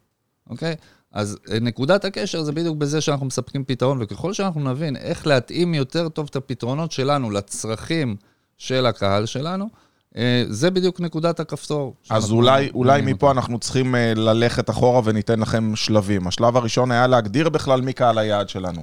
אוקיי? 0.50 0.75
אז 1.12 1.38
אה, 1.50 1.59
נקודת 1.61 2.04
הקשר 2.04 2.42
זה 2.42 2.52
בדיוק 2.52 2.76
בזה 2.76 3.00
שאנחנו 3.00 3.26
מספקים 3.26 3.64
פתרון, 3.64 3.99
וככל 4.00 4.33
שאנחנו 4.33 4.71
נבין 4.71 4.97
איך 4.97 5.26
להתאים 5.26 5.75
יותר 5.75 6.09
טוב 6.09 6.26
את 6.31 6.37
הפתרונות 6.37 6.92
שלנו 6.92 7.31
לצרכים 7.31 8.16
של 8.59 8.87
הקהל 8.87 9.26
שלנו, 9.26 9.69
אה, 10.16 10.45
זה 10.49 10.71
בדיוק 10.71 11.00
נקודת 11.00 11.40
הכפתור. 11.40 11.95
אז 12.11 12.31
אולי, 12.31 12.71
אולי 12.75 13.02
מפה 13.02 13.28
אותה. 13.28 13.38
אנחנו 13.38 13.59
צריכים 13.59 13.95
ללכת 14.16 14.71
אחורה 14.71 15.00
וניתן 15.04 15.40
לכם 15.40 15.76
שלבים. 15.76 16.26
השלב 16.26 16.57
הראשון 16.57 16.90
היה 16.92 17.07
להגדיר 17.07 17.49
בכלל 17.49 17.81
מי 17.81 17.92
קהל 17.92 18.19
היעד 18.19 18.49
שלנו. 18.49 18.83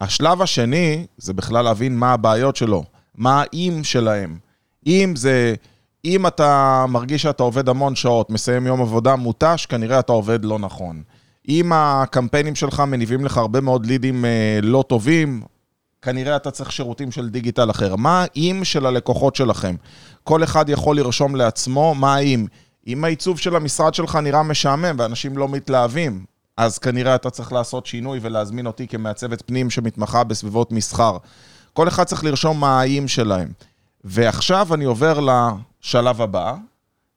השלב 0.00 0.42
השני 0.42 1.06
זה 1.16 1.32
בכלל 1.32 1.64
להבין 1.64 1.98
מה 1.98 2.12
הבעיות 2.12 2.56
שלו, 2.56 2.84
מה 3.14 3.42
האם 3.42 3.84
שלהם. 3.84 4.38
אם 4.86 5.12
זה, 5.16 5.54
אם 6.04 6.26
אתה 6.26 6.84
מרגיש 6.88 7.22
שאתה 7.22 7.42
עובד 7.42 7.68
המון 7.68 7.94
שעות, 7.94 8.30
מסיים 8.30 8.66
יום 8.66 8.80
עבודה 8.80 9.16
מותש, 9.16 9.66
כנראה 9.66 9.98
אתה 9.98 10.12
עובד 10.12 10.44
לא 10.44 10.58
נכון. 10.58 11.02
אם 11.48 11.72
הקמפיינים 11.74 12.54
שלך 12.54 12.80
מניבים 12.80 13.24
לך 13.24 13.38
הרבה 13.38 13.60
מאוד 13.60 13.86
לידים 13.86 14.24
אה, 14.24 14.58
לא 14.62 14.84
טובים, 14.88 15.42
כנראה 16.02 16.36
אתה 16.36 16.50
צריך 16.50 16.72
שירותים 16.72 17.12
של 17.12 17.28
דיגיטל 17.28 17.70
אחר. 17.70 17.96
מה 17.96 18.24
האם 18.24 18.64
של 18.64 18.86
הלקוחות 18.86 19.36
שלכם? 19.36 19.76
כל 20.24 20.44
אחד 20.44 20.68
יכול 20.68 20.96
לרשום 20.96 21.36
לעצמו 21.36 21.94
מה 21.94 22.14
האם. 22.14 22.46
אם 22.86 23.04
העיצוב 23.04 23.38
של 23.38 23.56
המשרד 23.56 23.94
שלך 23.94 24.16
נראה 24.16 24.42
משעמם 24.42 24.96
ואנשים 24.98 25.38
לא 25.38 25.48
מתלהבים, 25.48 26.24
אז 26.56 26.78
כנראה 26.78 27.14
אתה 27.14 27.30
צריך 27.30 27.52
לעשות 27.52 27.86
שינוי 27.86 28.18
ולהזמין 28.22 28.66
אותי 28.66 28.88
כמעצבת 28.88 29.42
פנים 29.46 29.70
שמתמחה 29.70 30.24
בסביבות 30.24 30.72
מסחר. 30.72 31.16
כל 31.72 31.88
אחד 31.88 32.04
צריך 32.04 32.24
לרשום 32.24 32.60
מה 32.60 32.80
האיים 32.80 33.08
שלהם. 33.08 33.48
ועכשיו 34.04 34.74
אני 34.74 34.84
עובר 34.84 35.20
לשלב 35.20 36.22
הבא, 36.22 36.54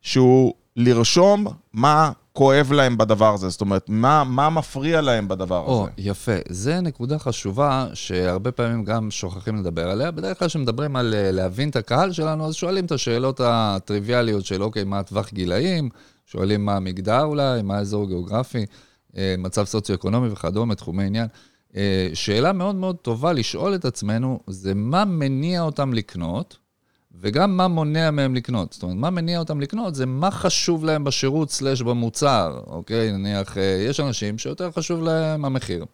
שהוא 0.01 0.53
לרשום 0.75 1.45
מה 1.73 2.11
כואב 2.33 2.71
להם 2.71 2.97
בדבר 2.97 3.33
הזה, 3.33 3.49
זאת 3.49 3.61
אומרת, 3.61 3.85
מה, 3.87 4.23
מה 4.23 4.49
מפריע 4.49 5.01
להם 5.01 5.27
בדבר 5.27 5.57
או, 5.57 5.81
הזה. 5.81 5.91
או, 5.91 5.95
יפה. 5.97 6.31
זה 6.49 6.81
נקודה 6.81 7.19
חשובה 7.19 7.87
שהרבה 7.93 8.51
פעמים 8.51 8.83
גם 8.83 9.11
שוכחים 9.11 9.55
לדבר 9.55 9.89
עליה. 9.89 10.11
בדרך 10.11 10.39
כלל 10.39 10.47
כשמדברים 10.47 10.95
על 10.95 11.13
אה, 11.13 11.31
להבין 11.31 11.69
את 11.69 11.75
הקהל 11.75 12.11
שלנו, 12.11 12.47
אז 12.47 12.55
שואלים 12.55 12.85
את 12.85 12.91
השאלות 12.91 13.41
הטריוויאליות 13.43 14.45
של, 14.45 14.63
אוקיי, 14.63 14.83
מה 14.83 14.99
הטווח 14.99 15.29
גילאים? 15.33 15.89
שואלים 16.25 16.65
מה 16.65 16.75
המגדר 16.75 17.23
אולי, 17.23 17.61
מה 17.61 17.77
האזור 17.77 18.03
הגיאוגרפי. 18.03 18.65
אה, 19.17 19.35
מצב 19.37 19.65
סוציו-אקונומי 19.65 20.29
וכדומה, 20.29 20.75
תחומי 20.75 21.03
עניין. 21.03 21.27
אה, 21.75 22.09
שאלה 22.13 22.53
מאוד 22.53 22.75
מאוד 22.75 22.95
טובה 22.95 23.33
לשאול 23.33 23.75
את 23.75 23.85
עצמנו, 23.85 24.39
זה 24.47 24.73
מה 24.73 25.05
מניע 25.05 25.61
אותם 25.61 25.93
לקנות, 25.93 26.57
וגם 27.21 27.57
מה 27.57 27.67
מונע 27.67 28.11
מהם 28.11 28.35
לקנות. 28.35 28.73
זאת 28.73 28.83
אומרת, 28.83 28.97
מה 28.97 29.09
מניע 29.09 29.39
אותם 29.39 29.61
לקנות 29.61 29.95
זה 29.95 30.05
מה 30.05 30.31
חשוב 30.31 30.85
להם 30.85 31.03
בשירות 31.03 31.51
סלש 31.51 31.81
במוצר, 31.81 32.61
אוקיי? 32.67 33.11
נניח, 33.11 33.57
אה, 33.57 33.83
יש 33.87 33.99
אנשים 33.99 34.37
שיותר 34.37 34.71
חשוב 34.71 35.03
להם 35.03 35.45
המחיר. 35.45 35.85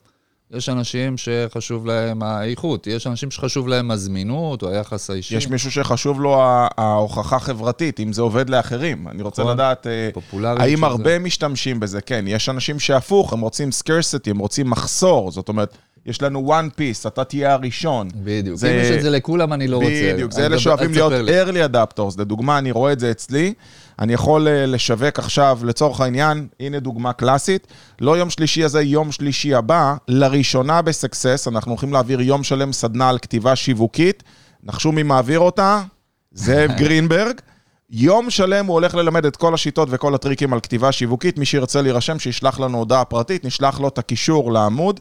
יש 0.52 0.70
אנשים 0.70 1.18
שחשוב 1.18 1.86
להם 1.86 2.24
האיכות, 2.24 2.88
יש 2.88 3.08
אנשים 3.08 3.32
שחשוב 3.32 3.68
להם 3.68 3.92
הזמינות 3.92 4.64
או 4.64 4.70
היחס 4.70 5.10
האישי. 5.10 5.36
יש 5.38 5.48
מישהו 5.48 5.72
שחשוב 5.72 6.22
לו 6.22 6.42
ההוכחה 6.78 7.40
חברתית, 7.40 8.00
אם 8.00 8.14
זה 8.14 8.22
עובד 8.22 8.50
לאחרים. 8.50 9.08
אני 9.08 9.24
רוצה 9.24 9.42
נכון. 9.42 9.54
לדעת, 9.54 9.88
אה, 9.88 10.10
האם 10.44 10.84
הרבה 10.84 11.10
זה... 11.10 11.20
משתמשים 11.20 11.80
בזה? 11.80 12.02
כן, 12.02 12.26
יש 12.28 12.50
אנשים 12.50 12.80
שהפוך, 12.80 13.34
הם 13.34 13.40
רוצים 13.40 13.70
scarcity, 13.70 14.30
הם 14.30 14.38
רוצים 14.38 14.70
מחסור, 14.70 15.32
זאת 15.32 15.50
אומרת... 15.50 15.78
יש 16.06 16.22
לנו 16.22 16.54
one 16.54 16.80
piece, 16.80 17.08
אתה 17.08 17.24
תהיה 17.24 17.54
הראשון. 17.54 18.08
בדיוק. 18.16 18.58
זה... 18.58 18.72
אם 18.72 18.80
יש 18.80 18.92
את 18.92 19.02
זה 19.02 19.10
לכולם, 19.10 19.54
אני 19.54 19.68
לא 19.68 19.80
בדיוק. 19.80 19.94
רוצה. 19.94 20.14
בדיוק, 20.14 20.32
זה 20.32 20.46
אלה 20.46 20.60
שאוהבים 20.60 20.92
להיות 20.92 21.14
early 21.14 21.74
adapters. 21.74 22.16
לדוגמה, 22.18 22.58
אני 22.58 22.72
רואה 22.72 22.94
את 22.94 23.00
זה 23.00 23.12
אצלי. 23.12 23.54
אני 24.00 24.14
יכול 24.14 24.48
אה, 24.48 24.66
לשווק 24.66 25.20
עכשיו, 25.20 25.60
לצורך 25.64 26.02
העניין, 26.02 26.48
הנה 26.60 26.80
דוגמה 26.80 27.14
קלאסית, 27.14 27.68
לא 28.02 28.18
יום 28.18 28.30
שלישי 28.30 28.64
הזה, 28.64 28.82
יום 28.82 29.12
שלישי 29.12 29.54
הבא, 29.54 29.96
לראשונה 30.08 30.82
בסקסס, 30.82 31.48
אנחנו 31.48 31.72
הולכים 31.72 31.94
להעביר 31.94 32.22
יום 32.22 32.44
שלם 32.44 32.74
סדנה 32.74 33.10
על 33.10 33.20
כתיבה 33.20 33.56
שיווקית. 33.56 34.24
נחשו 34.64 34.92
מי 34.92 35.04
מעביר 35.04 35.40
אותה? 35.40 35.82
זאב 36.32 36.72
גרינברג. 36.78 37.42
יום 37.90 38.30
שלם 38.30 38.66
הוא 38.66 38.74
הולך 38.74 38.96
ללמד 38.96 39.26
את 39.26 39.36
כל 39.36 39.54
השיטות 39.54 39.88
וכל 39.92 40.16
הטריקים 40.16 40.54
על 40.54 40.60
כתיבה 40.60 40.92
שיווקית. 40.92 41.38
מי 41.38 41.46
שירצה 41.46 41.82
להירשם, 41.82 42.20
שישלח 42.20 42.60
לנו 42.60 42.78
הודעה 42.78 43.06
פרטית, 43.06 43.46
נשלח 43.46 43.80
לו 43.80 43.88
את 43.88 43.98
הקישור 43.98 44.52
לעמוד. 44.52 45.00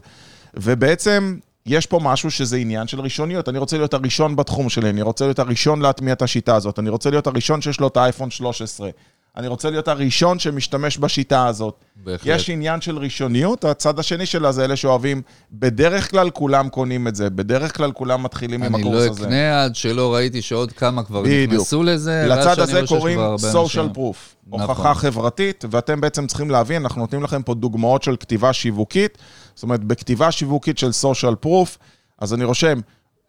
ובעצם 0.57 1.37
יש 1.65 1.85
פה 1.85 1.99
משהו 2.03 2.31
שזה 2.31 2.57
עניין 2.57 2.87
של 2.87 2.99
ראשוניות. 2.99 3.49
אני 3.49 3.57
רוצה 3.57 3.77
להיות 3.77 3.93
הראשון 3.93 4.35
בתחום 4.35 4.69
שלי, 4.69 4.89
אני 4.89 5.01
רוצה 5.01 5.25
להיות 5.25 5.39
הראשון 5.39 5.81
להטמיע 5.81 6.13
את 6.13 6.21
השיטה 6.21 6.55
הזאת, 6.55 6.79
אני 6.79 6.89
רוצה 6.89 7.09
להיות 7.09 7.27
הראשון 7.27 7.61
שיש 7.61 7.79
לו 7.79 7.87
את 7.87 7.97
האייפון 7.97 8.31
13. 8.31 8.89
אני 9.37 9.47
רוצה 9.47 9.69
להיות 9.69 9.87
הראשון 9.87 10.39
שמשתמש 10.39 10.97
בשיטה 10.97 11.47
הזאת. 11.47 11.75
בהחלט. 11.95 12.21
יש 12.25 12.49
עניין 12.49 12.81
של 12.81 12.97
ראשוניות, 12.97 13.65
הצד 13.65 13.99
השני 13.99 14.25
שלה 14.25 14.51
זה 14.51 14.65
אלה 14.65 14.75
שאוהבים, 14.75 15.21
בדרך 15.51 16.11
כלל 16.11 16.29
כולם 16.29 16.69
קונים 16.69 17.07
את 17.07 17.15
זה, 17.15 17.29
בדרך 17.29 17.77
כלל 17.77 17.91
כולם 17.91 18.23
מתחילים 18.23 18.63
עם 18.63 18.75
הקורס 18.75 19.05
לא 19.05 19.11
הזה. 19.11 19.23
אני 19.23 19.31
לא 19.31 19.37
אקנה 19.37 19.63
עד 19.63 19.75
שלא 19.75 20.15
ראיתי 20.15 20.41
שעוד 20.41 20.71
כמה 20.71 21.03
כבר 21.03 21.21
בדיוק. 21.21 21.53
נכנסו 21.53 21.83
לזה. 21.83 22.25
לצד 22.29 22.59
הזה 22.59 22.81
קוראים 22.87 23.19
social 23.39 23.95
proof, 23.95 24.17
נכון. 24.47 24.61
הוכחה 24.61 24.93
חברתית, 24.93 25.65
ואתם 25.71 26.01
בעצם 26.01 26.27
צריכים 26.27 26.51
להבין, 26.51 26.81
אנחנו 26.81 27.01
נותנים 27.01 27.23
לכם 27.23 27.41
פה 27.41 27.53
דוגמאות 27.53 28.03
של 28.03 28.15
כתיבה 28.15 28.53
שיווקית, 28.53 29.17
זאת 29.55 29.63
אומרת, 29.63 29.83
בכתיבה 29.83 30.31
שיווקית 30.31 30.77
של 30.77 30.89
social 30.89 31.45
proof, 31.45 31.77
אז 32.19 32.33
אני 32.33 32.43
רושם, 32.43 32.79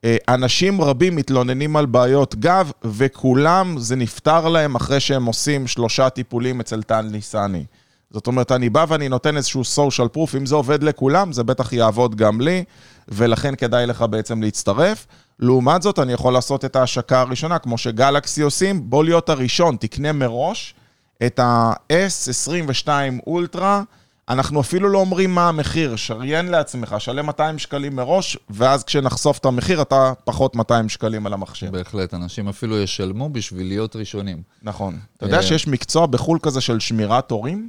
אה, 0.04 0.16
אנשים 0.28 0.80
רבים 0.80 1.16
מתלוננים 1.16 1.76
על 1.76 1.86
בעיות 1.86 2.34
גב, 2.34 2.70
וכולם, 2.84 3.78
זה 3.78 3.96
נפתר 3.96 4.48
להם 4.48 4.74
אחרי 4.74 5.00
שהם 5.00 5.26
עושים 5.26 5.66
שלושה 5.66 6.10
טיפולים 6.10 6.60
אצל 6.60 6.82
טל 6.82 7.02
ניסני. 7.02 7.64
זאת 8.10 8.26
אומרת, 8.26 8.52
אני 8.52 8.70
בא 8.70 8.84
ואני 8.88 9.08
נותן 9.08 9.36
איזשהו 9.36 9.62
social 9.62 10.16
proof, 10.16 10.36
אם 10.36 10.46
זה 10.46 10.54
עובד 10.54 10.82
לכולם, 10.82 11.32
זה 11.32 11.44
בטח 11.44 11.72
יעבוד 11.72 12.14
גם 12.14 12.40
לי, 12.40 12.64
ולכן 13.08 13.54
כדאי 13.54 13.86
לך 13.86 14.04
בעצם 14.10 14.42
להצטרף. 14.42 15.06
לעומת 15.40 15.82
זאת, 15.82 15.98
אני 15.98 16.12
יכול 16.12 16.32
לעשות 16.32 16.64
את 16.64 16.76
ההשקה 16.76 17.20
הראשונה, 17.20 17.58
כמו 17.58 17.78
שגלקסי 17.78 18.42
עושים, 18.42 18.90
בוא 18.90 19.04
להיות 19.04 19.28
הראשון, 19.28 19.76
תקנה 19.76 20.12
מראש 20.12 20.74
את 21.26 21.38
ה-S22 21.38 22.88
אולטרה, 23.26 23.82
אנחנו 24.28 24.60
אפילו 24.60 24.88
לא 24.88 24.98
אומרים 24.98 25.34
מה 25.34 25.48
המחיר, 25.48 25.96
שריין 25.96 26.48
לעצמך, 26.48 26.96
שלם 26.98 27.26
200 27.26 27.58
שקלים 27.58 27.96
מראש, 27.96 28.38
ואז 28.50 28.84
כשנחשוף 28.84 29.38
את 29.38 29.44
המחיר, 29.44 29.82
אתה 29.82 30.12
פחות 30.24 30.56
200 30.56 30.88
שקלים 30.88 31.26
על 31.26 31.32
המחשב. 31.32 31.72
בהחלט, 31.72 32.14
אנשים 32.14 32.48
אפילו 32.48 32.78
ישלמו 32.78 33.28
בשביל 33.28 33.66
להיות 33.66 33.96
ראשונים. 33.96 34.42
נכון. 34.62 34.98
אתה 35.16 35.26
יודע 35.26 35.36
אה, 35.36 35.42
שיש 35.42 35.68
מקצוע 35.68 36.06
בחו"ל 36.06 36.38
כזה 36.42 36.60
של 36.60 36.80
שמירת 36.80 37.30
הורים? 37.30 37.68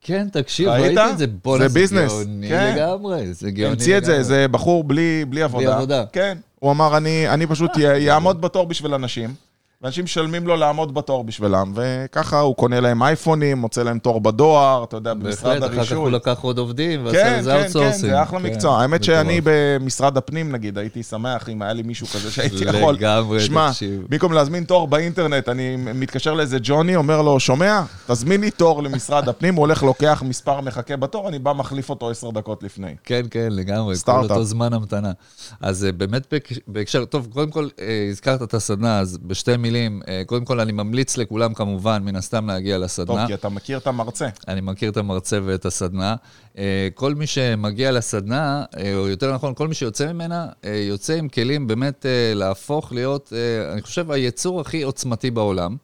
כן, 0.00 0.28
תקשיב, 0.32 0.68
ראית 0.68 0.98
את 0.98 1.18
זה? 1.18 1.26
בואנה, 1.26 1.68
זה. 1.68 1.94
גאוני 1.94 2.48
כן. 2.48 2.74
לגמרי, 2.76 3.34
זה 3.34 3.50
גאוני 3.50 3.60
לגמרי. 3.60 3.66
המציא 3.66 3.98
את 3.98 4.04
זה, 4.04 4.22
זה 4.22 4.48
בחור 4.48 4.84
בלי, 4.84 5.24
בלי 5.24 5.42
עבודה. 5.42 5.66
בלי 5.66 5.74
עבודה. 5.74 6.04
כן. 6.12 6.38
הוא 6.58 6.70
אמר, 6.72 6.96
אני, 6.96 7.28
אני 7.28 7.46
פשוט 7.46 7.70
אעמוד 8.08 8.40
בתור 8.40 8.66
בשביל 8.66 8.94
אנשים. 8.94 9.34
ואנשים 9.82 10.04
משלמים 10.04 10.46
לו 10.46 10.56
לעמוד 10.56 10.94
בתור 10.94 11.24
בשבילם, 11.24 11.72
וככה 11.74 12.40
הוא 12.40 12.56
קונה 12.56 12.80
להם 12.80 13.02
אייפונים, 13.02 13.58
מוצא 13.58 13.82
להם 13.82 13.98
תור 13.98 14.20
בדואר, 14.20 14.84
אתה 14.84 14.96
יודע, 14.96 15.14
במשרד 15.14 15.62
הרישוי. 15.62 15.68
בהחלט, 15.68 15.84
אחר 15.84 15.94
כך 15.94 15.96
הוא 15.96 16.10
לקח 16.10 16.38
עוד 16.40 16.58
עובדים, 16.58 17.04
ועשה 17.04 17.22
כן, 17.22 17.38
לזה 17.38 17.54
outsourcing. 17.54 17.92
כן, 17.92 17.98
כן, 18.00 18.02
כן, 18.02 18.10
זה 18.10 18.22
אחלה 18.22 18.40
כן, 18.40 18.46
מקצוע. 18.46 18.82
האמת 18.82 19.04
שאני 19.04 19.40
במשרד 19.44 20.16
הפנים, 20.16 20.52
נגיד, 20.52 20.78
הייתי 20.78 21.02
שמח 21.02 21.48
אם 21.48 21.62
היה 21.62 21.72
לי 21.72 21.82
מישהו 21.82 22.06
כזה 22.06 22.30
שהייתי 22.30 22.64
יכול... 22.64 22.94
לגמרי, 22.94 23.40
שמע, 23.40 23.70
במקום 24.08 24.32
להזמין 24.32 24.64
תור 24.64 24.88
באינטרנט, 24.88 25.48
אני 25.48 25.76
מתקשר 25.76 26.34
לאיזה 26.34 26.58
ג'וני, 26.62 26.96
אומר 26.96 27.22
לו, 27.22 27.40
שומע, 27.40 27.82
תזמין 28.06 28.40
לי 28.40 28.50
תור 28.50 28.82
למשרד 28.82 29.28
הפנים, 29.30 29.54
הוא 29.54 29.60
הולך, 29.60 29.82
לוקח 29.82 30.22
מספר 30.26 30.60
מחכה 30.60 30.96
בתור, 30.96 31.28
אני 31.28 31.38
בא, 31.38 31.52
מחליף 31.52 31.90
אותו 31.90 32.10
עשר 32.10 32.30
דקות 32.30 32.62
לפני. 32.62 32.94
כן, 33.04 33.22
כן, 33.30 33.48
לגמרי, 33.50 33.94
כל 34.04 34.12
אותו 34.12 34.44
זמן 34.44 34.72
המתנה. 34.72 35.12
אז 35.60 35.84
אה, 35.84 35.92
באמת 35.92 36.34
בהקשר, 36.66 37.04
טוב, 37.04 37.28
קודם 37.32 37.50
כל, 37.50 37.68
אה, 37.80 38.06
הזכרת 38.10 38.42
את 38.42 38.54
הסדנה, 38.54 38.98
אז 38.98 39.18
בשתי 39.18 39.56
מילים, 39.56 39.69
אה, 39.76 40.22
קודם 40.26 40.44
כל, 40.44 40.60
אני 40.60 40.72
ממליץ 40.72 41.16
לכולם 41.16 41.54
כמובן, 41.54 42.02
מן 42.04 42.16
הסתם, 42.16 42.46
להגיע 42.46 42.78
לסדנה. 42.78 43.16
טוב, 43.16 43.26
כי 43.26 43.34
אתה 43.34 43.48
מכיר 43.48 43.78
את 43.78 43.86
המרצה. 43.86 44.28
אני 44.48 44.60
מכיר 44.60 44.90
את 44.90 44.96
המרצה 44.96 45.38
ואת 45.44 45.64
הסדנה. 45.64 46.16
אה, 46.58 46.88
כל 46.94 47.14
מי 47.14 47.26
שמגיע 47.26 47.92
לסדנה, 47.92 48.64
אה, 48.76 48.94
או 48.94 49.08
יותר 49.08 49.34
נכון, 49.34 49.54
כל 49.54 49.68
מי 49.68 49.74
שיוצא 49.74 50.12
ממנה, 50.12 50.46
יוצא 50.88 51.14
עם 51.14 51.28
כלים 51.28 51.66
באמת 51.66 52.06
להפוך 52.34 52.92
להיות, 52.92 53.32
אני 53.72 53.82
חושב, 53.82 54.10
היצור 54.10 54.60
הכי 54.60 54.82
עוצמתי 54.82 55.30
בעולם. 55.30 55.76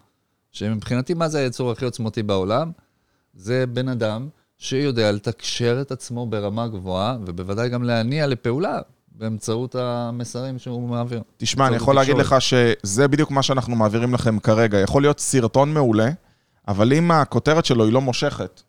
שמבחינתי, 0.53 1.15
מה 1.15 1.29
זה 1.29 1.39
היצור 1.39 1.71
הכי 1.71 1.85
עוצמתי 1.85 2.23
בעולם? 2.23 2.73
זה 3.35 3.67
בן 3.67 3.89
אדם 3.89 4.29
שיודע 4.59 5.13
לתקשר 5.13 5.79
את 5.81 5.93
עצמו 5.93 6.27
ברמה 6.27 6.69
גבוהה, 6.69 7.17
ובוודאי 7.27 7.69
גם 7.69 7.83
להניע 7.83 8.27
לפעולה 8.27 8.79
באמצעות 9.19 9.75
המסרים 9.75 10.59
שהוא 10.59 10.89
מעביר. 10.89 11.23
תשמע, 11.37 11.67
אני 11.67 11.77
יכול 11.77 11.95
להגיד. 11.95 12.17
לך 12.17 12.37
שזה 12.41 13.09
בדיוק 13.09 13.31
מה 13.31 13.43
שאנחנו 13.43 13.77
מעבירים 13.77 14.15
לכם 14.15 14.39
כרגע. 14.39 14.79
יכול 14.79 15.03
להיות 15.03 15.21
סרטון 15.21 15.75
מעולה, 15.75 16.11
אבל 16.69 16.93
אם 16.93 17.11
הכותרת 17.11 17.65
שלו 17.65 17.85
היא 17.85 17.93
לא 17.93 18.01
מושכת, 18.01 18.63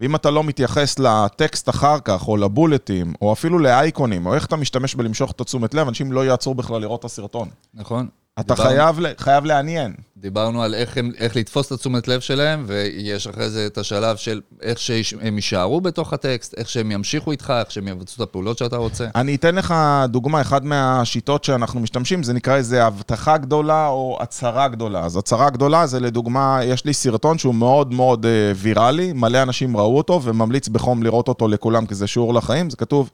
ואם 0.00 0.14
אתה 0.14 0.30
לא 0.30 0.44
מתייחס 0.44 0.98
לטקסט 0.98 1.68
אחר 1.68 2.00
כך, 2.04 2.28
או 2.28 2.36
לבולטים, 2.36 3.12
או 3.20 3.32
אפילו 3.32 3.58
לאייקונים, 3.58 4.26
או 4.26 4.34
איך 4.34 4.46
אתה 4.46 4.56
משתמש 4.56 4.94
בלמשוך 4.94 5.30
את 5.30 5.40
התשומת 5.40 5.74
לב, 5.74 5.88
אנשים 5.88 6.12
לא 6.12 6.24
יעצרו 6.24 6.54
בכלל 6.54 6.80
לראות 6.80 7.00
את 7.00 7.04
הסרטון. 7.04 7.48
נכון? 7.74 8.08
אתה 8.40 8.54
דיברנו- 8.54 8.70
חייב, 8.70 8.96
חייב 9.18 9.44
לעניין. 9.44 9.94
דיברנו 10.16 10.62
על 10.62 10.74
איך, 10.74 10.96
הם, 10.96 11.12
איך 11.18 11.36
לתפוס 11.36 11.66
את 11.66 11.72
התשומת 11.72 12.08
לב 12.08 12.20
שלהם, 12.20 12.64
ויש 12.66 13.26
אחרי 13.26 13.50
זה 13.50 13.66
את 13.66 13.78
השלב 13.78 14.16
של 14.16 14.40
איך 14.62 14.78
שהם 14.78 15.36
יישארו 15.36 15.80
בתוך 15.80 16.12
הטקסט, 16.12 16.54
איך 16.56 16.68
שהם 16.68 16.90
ימשיכו 16.90 17.32
איתך, 17.32 17.52
איך 17.60 17.70
שהם 17.70 17.88
יבצעו 17.88 18.24
את 18.24 18.28
הפעולות 18.28 18.58
שאתה 18.58 18.76
רוצה. 18.76 19.06
אני 19.14 19.34
אתן 19.34 19.54
לך 19.54 19.74
דוגמה, 20.08 20.40
אחת 20.40 20.64
מהשיטות 20.64 21.44
שאנחנו 21.44 21.80
משתמשים, 21.80 22.22
זה 22.22 22.32
נקרא 22.32 22.56
איזה 22.56 22.84
הבטחה 22.84 23.36
גדולה 23.38 23.88
או 23.88 24.18
הצהרה 24.20 24.68
גדולה. 24.68 25.00
אז 25.00 25.16
הצהרה 25.16 25.50
גדולה 25.50 25.86
זה 25.86 26.00
לדוגמה, 26.00 26.60
יש 26.64 26.84
לי 26.84 26.94
סרטון 26.94 27.38
שהוא 27.38 27.54
מאוד 27.54 27.94
מאוד 27.94 28.26
אה, 28.26 28.52
ויראלי, 28.56 29.12
מלא 29.12 29.42
אנשים 29.42 29.76
ראו 29.76 29.96
אותו, 29.96 30.20
וממליץ 30.24 30.68
בחום 30.68 31.02
לראות 31.02 31.28
אותו 31.28 31.48
לכולם, 31.48 31.86
כי 31.86 31.94
זה 31.94 32.06
שיעור 32.06 32.34
לחיים, 32.34 32.70
זה 32.70 32.76
כתוב, 32.76 33.10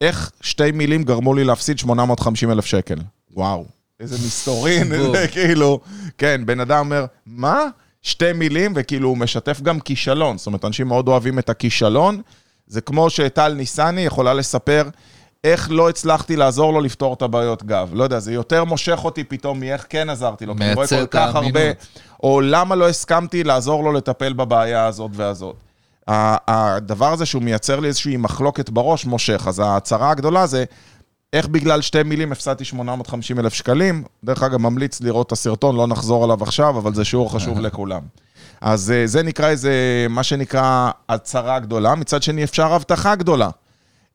איך 0.00 0.30
שתי 0.40 0.70
מילים 0.72 1.02
גרמו 1.02 1.34
לי 1.34 1.44
להפסיד 1.44 1.78
850 1.78 2.50
אלף 2.50 2.64
שקל. 2.64 2.96
וואו, 3.34 3.64
איזה 4.00 4.16
מסתורין, 4.26 4.84
סיפור. 4.84 5.16
זה 5.16 5.28
כאילו, 5.28 5.80
כן, 6.18 6.40
בן 6.46 6.60
אדם 6.60 6.78
אומר, 6.78 7.04
מה? 7.26 7.64
שתי 8.02 8.32
מילים, 8.32 8.72
וכאילו 8.76 9.08
הוא 9.08 9.16
משתף 9.16 9.60
גם 9.60 9.80
כישלון. 9.80 10.38
זאת 10.38 10.46
אומרת, 10.46 10.64
אנשים 10.64 10.88
מאוד 10.88 11.08
אוהבים 11.08 11.38
את 11.38 11.48
הכישלון. 11.48 12.20
זה 12.66 12.80
כמו 12.80 13.10
שטל 13.10 13.54
ניסני 13.54 14.00
יכולה 14.00 14.34
לספר 14.34 14.88
איך 15.44 15.68
לא 15.70 15.88
הצלחתי 15.88 16.36
לעזור 16.36 16.72
לו 16.72 16.80
לפתור 16.80 17.14
את 17.14 17.22
הבעיות 17.22 17.62
גב. 17.62 17.90
לא 17.92 18.04
יודע, 18.04 18.18
זה 18.18 18.32
יותר 18.32 18.64
מושך 18.64 19.00
אותי 19.04 19.24
פתאום 19.24 19.60
מאיך 19.60 19.86
כן 19.88 20.10
עזרתי 20.10 20.46
לו. 20.46 20.56
כי 20.56 20.62
אני 20.62 20.74
רואה 20.74 20.86
מייצר 20.90 21.00
כל 21.00 21.06
כך 21.10 21.34
הרבה. 21.34 21.60
או 22.22 22.40
למה 22.40 22.74
לא 22.74 22.88
הסכמתי 22.88 23.44
לעזור 23.44 23.84
לו 23.84 23.92
לטפל 23.92 24.32
בבעיה 24.32 24.86
הזאת 24.86 25.10
והזאת. 25.14 25.56
הדבר 26.08 27.12
הזה 27.12 27.26
שהוא 27.26 27.42
מייצר 27.42 27.80
לי 27.80 27.88
איזושהי 27.88 28.16
מחלוקת 28.16 28.70
בראש, 28.70 29.04
מושך. 29.04 29.44
אז 29.46 29.58
ההצהרה 29.58 30.10
הגדולה 30.10 30.46
זה, 30.46 30.64
איך 31.32 31.48
בגלל 31.48 31.80
שתי 31.80 32.02
מילים 32.02 32.32
הפסדתי 32.32 32.64
850 32.64 33.38
אלף 33.38 33.54
שקלים. 33.54 34.04
דרך 34.24 34.42
אגב, 34.42 34.60
ממליץ 34.60 35.00
לראות 35.00 35.26
את 35.26 35.32
הסרטון, 35.32 35.76
לא 35.76 35.86
נחזור 35.86 36.24
עליו 36.24 36.42
עכשיו, 36.42 36.78
אבל 36.78 36.94
זה 36.94 37.04
שיעור 37.04 37.32
חשוב 37.32 37.60
לכולם. 37.60 38.02
אז 38.60 38.90
אה, 38.90 39.06
זה 39.06 39.22
נקרא 39.22 39.48
איזה, 39.48 39.72
מה 40.10 40.22
שנקרא 40.22 40.90
הצהרה 41.08 41.58
גדולה. 41.58 41.94
מצד 41.94 42.22
שני, 42.22 42.44
אפשר 42.44 42.72
הבטחה 42.72 43.14
גדולה. 43.14 43.50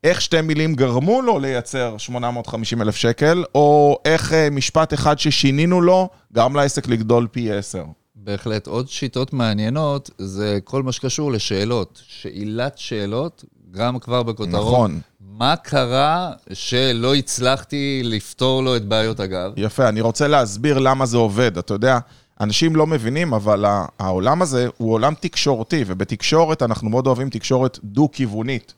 איך 0.03 0.21
שתי 0.21 0.41
מילים 0.41 0.75
גרמו 0.75 1.21
לו 1.21 1.39
לייצר 1.39 1.97
850 1.97 2.81
אלף 2.81 2.95
שקל, 2.95 3.43
או 3.55 3.97
איך 4.05 4.33
אה, 4.33 4.49
משפט 4.51 4.93
אחד 4.93 5.19
ששינינו 5.19 5.81
לו 5.81 6.09
גרם 6.33 6.55
לעסק 6.55 6.87
לגדול 6.87 7.27
פי 7.31 7.51
10. 7.51 7.83
בהחלט. 8.15 8.67
עוד 8.67 8.89
שיטות 8.89 9.33
מעניינות 9.33 10.09
זה 10.17 10.59
כל 10.63 10.83
מה 10.83 10.91
שקשור 10.91 11.31
לשאלות. 11.31 12.01
שאלת 12.07 12.77
שאלות, 12.77 13.45
גם 13.71 13.99
כבר 13.99 14.23
בכותרות. 14.23 14.49
נכון. 14.49 14.99
מה 15.37 15.55
קרה 15.55 16.31
שלא 16.53 17.15
הצלחתי 17.15 18.01
לפתור 18.03 18.63
לו 18.63 18.75
את 18.75 18.85
בעיות 18.85 19.19
הגב? 19.19 19.51
יפה, 19.57 19.89
אני 19.89 20.01
רוצה 20.01 20.27
להסביר 20.27 20.79
למה 20.79 21.05
זה 21.05 21.17
עובד. 21.17 21.57
אתה 21.57 21.73
יודע, 21.73 21.99
אנשים 22.41 22.75
לא 22.75 22.87
מבינים, 22.87 23.33
אבל 23.33 23.65
העולם 23.99 24.41
הזה 24.41 24.67
הוא 24.77 24.93
עולם 24.93 25.13
תקשורתי, 25.19 25.83
ובתקשורת 25.87 26.63
אנחנו 26.63 26.89
מאוד 26.89 27.07
אוהבים 27.07 27.29
תקשורת 27.29 27.79
דו-כיוונית. 27.83 28.73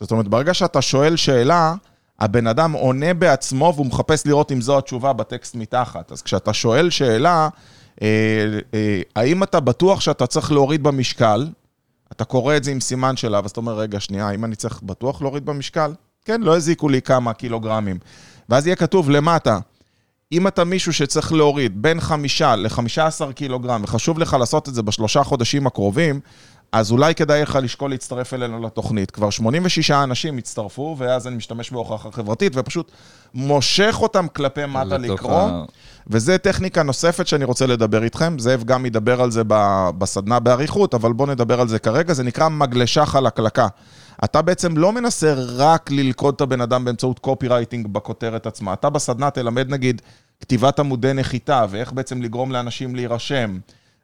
זאת 0.00 0.10
אומרת, 0.10 0.28
ברגע 0.28 0.54
שאתה 0.54 0.82
שואל 0.82 1.16
שאלה, 1.16 1.74
הבן 2.20 2.46
אדם 2.46 2.72
עונה 2.72 3.14
בעצמו 3.14 3.72
והוא 3.74 3.86
מחפש 3.86 4.26
לראות 4.26 4.52
אם 4.52 4.60
זו 4.60 4.78
התשובה 4.78 5.12
בטקסט 5.12 5.54
מתחת. 5.54 6.12
אז 6.12 6.22
כשאתה 6.22 6.52
שואל 6.52 6.90
שאלה, 6.90 7.48
אה, 8.02 8.08
אה, 8.74 9.00
האם 9.16 9.42
אתה 9.42 9.60
בטוח 9.60 10.00
שאתה 10.00 10.26
צריך 10.26 10.52
להוריד 10.52 10.82
במשקל? 10.82 11.46
אתה 12.12 12.24
קורא 12.24 12.56
את 12.56 12.64
זה 12.64 12.70
עם 12.70 12.80
סימן 12.80 13.16
שאלה, 13.16 13.40
ואז 13.40 13.50
אתה 13.50 13.60
אומר, 13.60 13.78
רגע, 13.78 14.00
שנייה, 14.00 14.28
האם 14.28 14.44
אני 14.44 14.56
צריך 14.56 14.82
בטוח 14.82 15.22
להוריד 15.22 15.46
במשקל? 15.46 15.92
כן, 16.24 16.40
לא 16.40 16.56
הזיקו 16.56 16.88
לי 16.88 17.02
כמה 17.02 17.32
קילוגרמים. 17.32 17.98
ואז 18.48 18.66
יהיה 18.66 18.76
כתוב 18.76 19.10
למטה, 19.10 19.58
אם 20.32 20.46
אתה 20.46 20.64
מישהו 20.64 20.92
שצריך 20.92 21.32
להוריד 21.32 21.82
בין 21.82 22.00
חמישה 22.00 22.56
ל-15 22.56 23.32
קילוגרם, 23.32 23.80
וחשוב 23.84 24.18
לך 24.18 24.36
לעשות 24.40 24.68
את 24.68 24.74
זה 24.74 24.82
בשלושה 24.82 25.24
חודשים 25.24 25.66
הקרובים, 25.66 26.20
אז 26.72 26.90
אולי 26.90 27.14
כדאי 27.14 27.42
לך 27.42 27.58
לשקול 27.62 27.90
להצטרף 27.90 28.34
אלינו 28.34 28.62
לתוכנית. 28.62 29.10
כבר 29.10 29.30
86 29.30 29.90
אנשים 29.90 30.38
הצטרפו, 30.38 30.96
ואז 30.98 31.26
אני 31.26 31.36
משתמש 31.36 31.70
בהוכחה 31.70 32.10
חברתית, 32.10 32.52
ופשוט 32.56 32.92
מושך 33.34 33.96
אותם 34.00 34.26
כלפי 34.28 34.66
מטה 34.66 34.98
לקרוא. 34.98 35.50
וזה 36.06 36.38
טכניקה 36.38 36.82
נוספת 36.82 37.26
שאני 37.26 37.44
רוצה 37.44 37.66
לדבר 37.66 38.02
איתכם. 38.02 38.38
זאב 38.38 38.64
גם 38.64 38.86
ידבר 38.86 39.22
על 39.22 39.30
זה 39.30 39.42
בסדנה 39.98 40.40
באריכות, 40.40 40.94
אבל 40.94 41.12
בואו 41.12 41.30
נדבר 41.30 41.60
על 41.60 41.68
זה 41.68 41.78
כרגע. 41.78 42.14
זה 42.14 42.22
נקרא 42.22 42.48
מגלשה 42.48 43.06
חלקלקה. 43.06 43.68
אתה 44.24 44.42
בעצם 44.42 44.76
לא 44.76 44.92
מנסה 44.92 45.34
רק 45.36 45.90
ללכוד 45.90 46.34
את 46.34 46.40
הבן 46.40 46.60
אדם 46.60 46.84
באמצעות 46.84 47.18
קופי 47.18 47.48
רייטינג 47.48 47.86
בכותרת 47.86 48.46
עצמה. 48.46 48.72
אתה 48.72 48.90
בסדנה 48.90 49.30
תלמד 49.30 49.70
נגיד 49.70 50.02
כתיבת 50.40 50.78
עמודי 50.78 51.12
נחיתה, 51.12 51.66
ואיך 51.70 51.92
בעצם 51.92 52.22
לגרום 52.22 52.52
לאנשים 52.52 52.96
להירשם. 52.96 53.58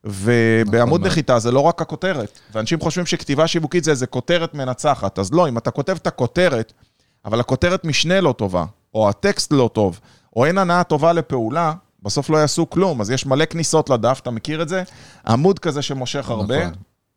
ובעמוד 0.04 1.00
מאוד. 1.00 1.10
נחיתה 1.10 1.38
זה 1.38 1.50
לא 1.50 1.60
רק 1.60 1.82
הכותרת. 1.82 2.38
ואנשים 2.52 2.80
חושבים 2.80 3.06
שכתיבה 3.06 3.46
שיווקית 3.46 3.84
זה 3.84 3.90
איזה 3.90 4.06
כותרת 4.06 4.54
מנצחת. 4.54 5.18
אז 5.18 5.32
לא, 5.32 5.48
אם 5.48 5.58
אתה 5.58 5.70
כותב 5.70 5.96
את 5.96 6.06
הכותרת, 6.06 6.72
אבל 7.24 7.40
הכותרת 7.40 7.84
משנה 7.84 8.20
לא 8.20 8.32
טובה, 8.32 8.64
או 8.94 9.08
הטקסט 9.08 9.52
לא 9.52 9.70
טוב, 9.72 10.00
או 10.36 10.46
אין 10.46 10.58
הנאה 10.58 10.84
טובה 10.84 11.12
לפעולה, 11.12 11.72
בסוף 12.02 12.30
לא 12.30 12.36
יעשו 12.36 12.70
כלום. 12.70 13.00
אז 13.00 13.10
יש 13.10 13.26
מלא 13.26 13.44
כניסות 13.44 13.90
לדף, 13.90 14.18
אתה 14.22 14.30
מכיר 14.30 14.62
את 14.62 14.68
זה? 14.68 14.82
עמוד 15.26 15.58
כזה 15.58 15.82
שמושך 15.82 16.30
הרבה. 16.30 16.60
נכון. 16.60 16.74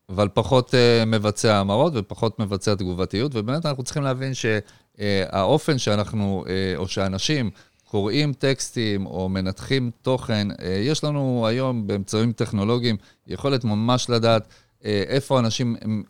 אבל 0.09 0.29
פחות 0.33 0.73
uh, 0.73 1.05
מבצע 1.05 1.57
המרות 1.57 1.93
ופחות 1.95 2.39
מבצע 2.39 2.75
תגובתיות, 2.75 3.31
ובאמת 3.35 3.65
אנחנו 3.65 3.83
צריכים 3.83 4.03
להבין 4.03 4.31
שהאופן 4.33 5.77
שאנחנו, 5.77 6.43
uh, 6.45 6.77
או 6.77 6.87
שאנשים 6.87 7.49
קוראים 7.91 8.33
טקסטים 8.33 9.05
או 9.05 9.29
מנתחים 9.29 9.91
תוכן, 10.01 10.47
uh, 10.51 10.55
יש 10.63 11.03
לנו 11.03 11.47
היום 11.47 11.87
באמצעים 11.87 12.31
טכנולוגיים 12.31 12.95
יכולת 13.27 13.63
ממש 13.63 14.09
לדעת 14.09 14.47
uh, 14.47 14.85
איפה 14.85 15.39
אנשים 15.39 15.75
הם 15.81 16.03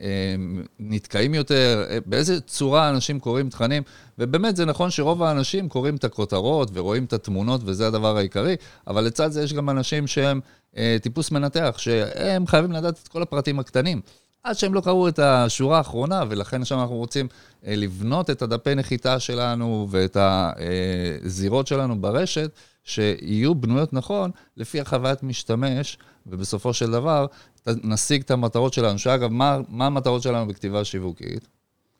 נתקעים 0.79 1.33
יותר, 1.33 1.85
באיזה 2.05 2.41
צורה 2.41 2.89
אנשים 2.89 3.19
קוראים 3.19 3.49
תכנים, 3.49 3.83
ובאמת 4.19 4.55
זה 4.55 4.65
נכון 4.65 4.89
שרוב 4.91 5.23
האנשים 5.23 5.69
קוראים 5.69 5.95
את 5.95 6.03
הכותרות 6.03 6.69
ורואים 6.73 7.03
את 7.03 7.13
התמונות 7.13 7.61
וזה 7.65 7.87
הדבר 7.87 8.17
העיקרי, 8.17 8.55
אבל 8.87 9.03
לצד 9.03 9.31
זה 9.31 9.43
יש 9.43 9.53
גם 9.53 9.69
אנשים 9.69 10.07
שהם 10.07 10.39
אה, 10.77 10.97
טיפוס 11.01 11.31
מנתח, 11.31 11.75
שהם 11.77 12.47
חייבים 12.47 12.71
לדעת 12.71 12.99
את 13.03 13.07
כל 13.07 13.21
הפרטים 13.21 13.59
הקטנים. 13.59 14.01
עד 14.47 14.57
שהם 14.57 14.73
לא 14.73 14.81
קראו 14.81 15.07
את 15.07 15.19
השורה 15.19 15.77
האחרונה, 15.77 16.23
ולכן 16.29 16.65
שם 16.65 16.79
אנחנו 16.79 16.95
רוצים 16.95 17.27
אה, 17.65 17.75
לבנות 17.75 18.29
את 18.29 18.41
הדפי 18.41 18.75
נחיתה 18.75 19.19
שלנו 19.19 19.87
ואת 19.89 20.17
הזירות 20.19 21.67
שלנו 21.67 22.01
ברשת, 22.01 22.51
שיהיו 22.83 23.55
בנויות 23.55 23.93
נכון 23.93 24.31
לפי 24.57 24.81
החוויית 24.81 25.23
משתמש, 25.23 25.97
ובסופו 26.27 26.73
של 26.73 26.91
דבר 26.91 27.25
נשיג 27.67 28.21
את 28.21 28.31
המטרות 28.31 28.73
שלנו. 28.73 28.99
שאגב, 28.99 29.31
מה, 29.31 29.57
מה 29.69 29.85
המטרות 29.85 30.21
שלנו 30.21 30.47
בכתיבה 30.47 30.85
שיווקית? 30.85 31.47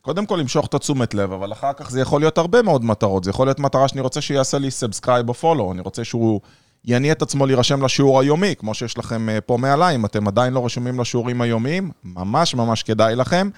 קודם 0.01 0.25
כל 0.25 0.35
למשוך 0.35 0.67
את 0.67 0.73
התשומת 0.73 1.13
לב, 1.13 1.31
אבל 1.31 1.53
אחר 1.53 1.73
כך 1.73 1.89
זה 1.89 2.01
יכול 2.01 2.21
להיות 2.21 2.37
הרבה 2.37 2.61
מאוד 2.61 2.83
מטרות. 2.83 3.23
זה 3.23 3.29
יכול 3.29 3.47
להיות 3.47 3.59
מטרה 3.59 3.87
שאני 3.87 4.01
רוצה 4.01 4.21
שיעשה 4.21 4.57
לי 4.57 4.71
subscribe 4.71 5.29
או 5.29 5.33
follow, 5.33 5.71
אני 5.71 5.81
רוצה 5.81 6.03
שהוא 6.03 6.41
יניע 6.85 7.11
את 7.11 7.21
עצמו 7.21 7.45
להירשם 7.45 7.85
לשיעור 7.85 8.19
היומי, 8.19 8.55
כמו 8.57 8.73
שיש 8.73 8.97
לכם 8.97 9.29
אה, 9.29 9.41
פה 9.41 9.57
מעליי, 9.57 9.95
אם 9.95 10.05
אתם 10.05 10.27
עדיין 10.27 10.53
לא 10.53 10.65
רשומים 10.65 10.99
לשיעורים 10.99 11.41
היומיים, 11.41 11.91
ממש 12.03 12.55
ממש 12.55 12.83
כדאי 12.83 13.15
לכם. 13.15 13.49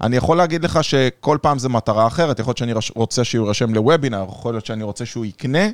אני 0.00 0.16
יכול 0.16 0.36
להגיד 0.36 0.64
לך 0.64 0.84
שכל 0.84 1.38
פעם 1.42 1.58
זה 1.58 1.68
מטרה 1.68 2.06
אחרת, 2.06 2.38
יכול 2.38 2.50
להיות 2.50 2.58
שאני 2.58 2.72
רוצה 2.94 3.24
שהוא 3.24 3.44
יירשם 3.46 3.74
לוובינר, 3.74 4.24
יכול 4.28 4.54
להיות 4.54 4.66
שאני 4.66 4.82
רוצה 4.84 5.06
שהוא 5.06 5.24
יקנה, 5.24 5.68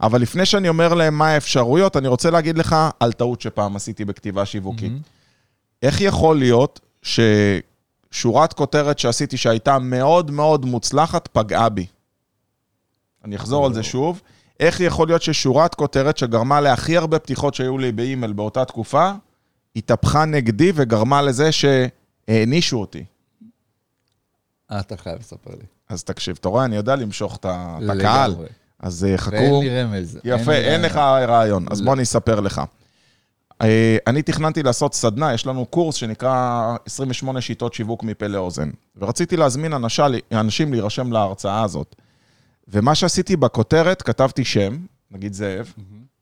אבל 0.00 0.20
לפני 0.22 0.46
שאני 0.46 0.68
אומר 0.68 0.94
להם 0.94 1.18
מה 1.18 1.28
האפשרויות, 1.28 1.96
אני 1.96 2.08
רוצה 2.08 2.30
להגיד 2.30 2.58
לך 2.58 2.76
על 3.00 3.12
טעות 3.12 3.40
שפעם 3.40 3.76
עשיתי 3.76 4.04
בכתיבה 4.04 4.46
שיווקית. 4.46 4.92
איך 5.82 6.00
יכול 6.00 6.38
להיות 6.38 6.80
ששורת 7.02 8.52
כותרת 8.52 8.98
שעשיתי 8.98 9.36
שהייתה 9.36 9.78
מאוד 9.78 10.30
מאוד 10.30 10.64
מוצלחת 10.64 11.28
פגעה 11.32 11.68
בי? 11.68 11.86
אני 13.24 13.36
אחזור 13.36 13.66
על 13.66 13.74
זה 13.74 13.82
שוב. 13.82 14.20
איך 14.62 14.80
יכול 14.80 15.08
להיות 15.08 15.22
ששורת 15.22 15.74
כותרת 15.74 16.18
שגרמה 16.18 16.60
להכי 16.60 16.96
הרבה 16.96 17.18
פתיחות 17.18 17.54
שהיו 17.54 17.78
לי 17.78 17.92
באימייל 17.92 18.32
באותה 18.32 18.64
תקופה, 18.64 19.12
התהפכה 19.76 20.24
נגדי 20.24 20.72
וגרמה 20.74 21.22
לזה 21.22 21.50
שהענישו 21.52 22.80
אותי? 22.80 23.04
אה, 24.70 24.80
אתה 24.80 24.96
חייב 24.96 25.18
לספר 25.18 25.50
לי. 25.50 25.64
אז 25.88 26.04
תקשיב, 26.04 26.36
אתה 26.40 26.48
רואה, 26.48 26.64
אני 26.64 26.76
יודע 26.76 26.96
למשוך 26.96 27.36
את 27.36 27.46
הקהל. 27.88 28.34
אז 28.80 29.04
אה, 29.04 29.18
חכו. 29.18 29.32
ואין 29.34 29.60
לי 29.60 29.82
רמז. 29.82 30.18
יפה, 30.24 30.52
אין 30.52 30.80
רמז. 30.80 30.92
לך 30.92 30.96
רעיון, 30.96 31.66
אז 31.70 31.80
לא. 31.80 31.84
בוא 31.84 31.94
אני 31.94 32.02
אספר 32.02 32.40
לך. 32.40 32.62
אה, 33.62 33.96
אני 34.06 34.22
תכננתי 34.22 34.62
לעשות 34.62 34.94
סדנה, 34.94 35.34
יש 35.34 35.46
לנו 35.46 35.66
קורס 35.66 35.94
שנקרא 35.94 36.76
28 36.86 37.40
שיטות 37.40 37.74
שיווק 37.74 38.02
מפה 38.02 38.26
לאוזן. 38.26 38.70
ורציתי 38.96 39.36
להזמין 39.36 39.72
אנשה, 39.72 40.06
אנשים 40.32 40.72
להירשם 40.72 41.12
להרצאה 41.12 41.62
הזאת. 41.62 41.96
ומה 42.68 42.94
שעשיתי 42.94 43.36
בכותרת, 43.36 44.02
כתבתי 44.02 44.44
שם, 44.44 44.76
נגיד 45.10 45.32
זאב, 45.32 45.72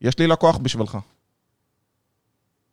יש 0.00 0.18
לי 0.18 0.26
לקוח 0.26 0.56
בשבילך. 0.56 0.98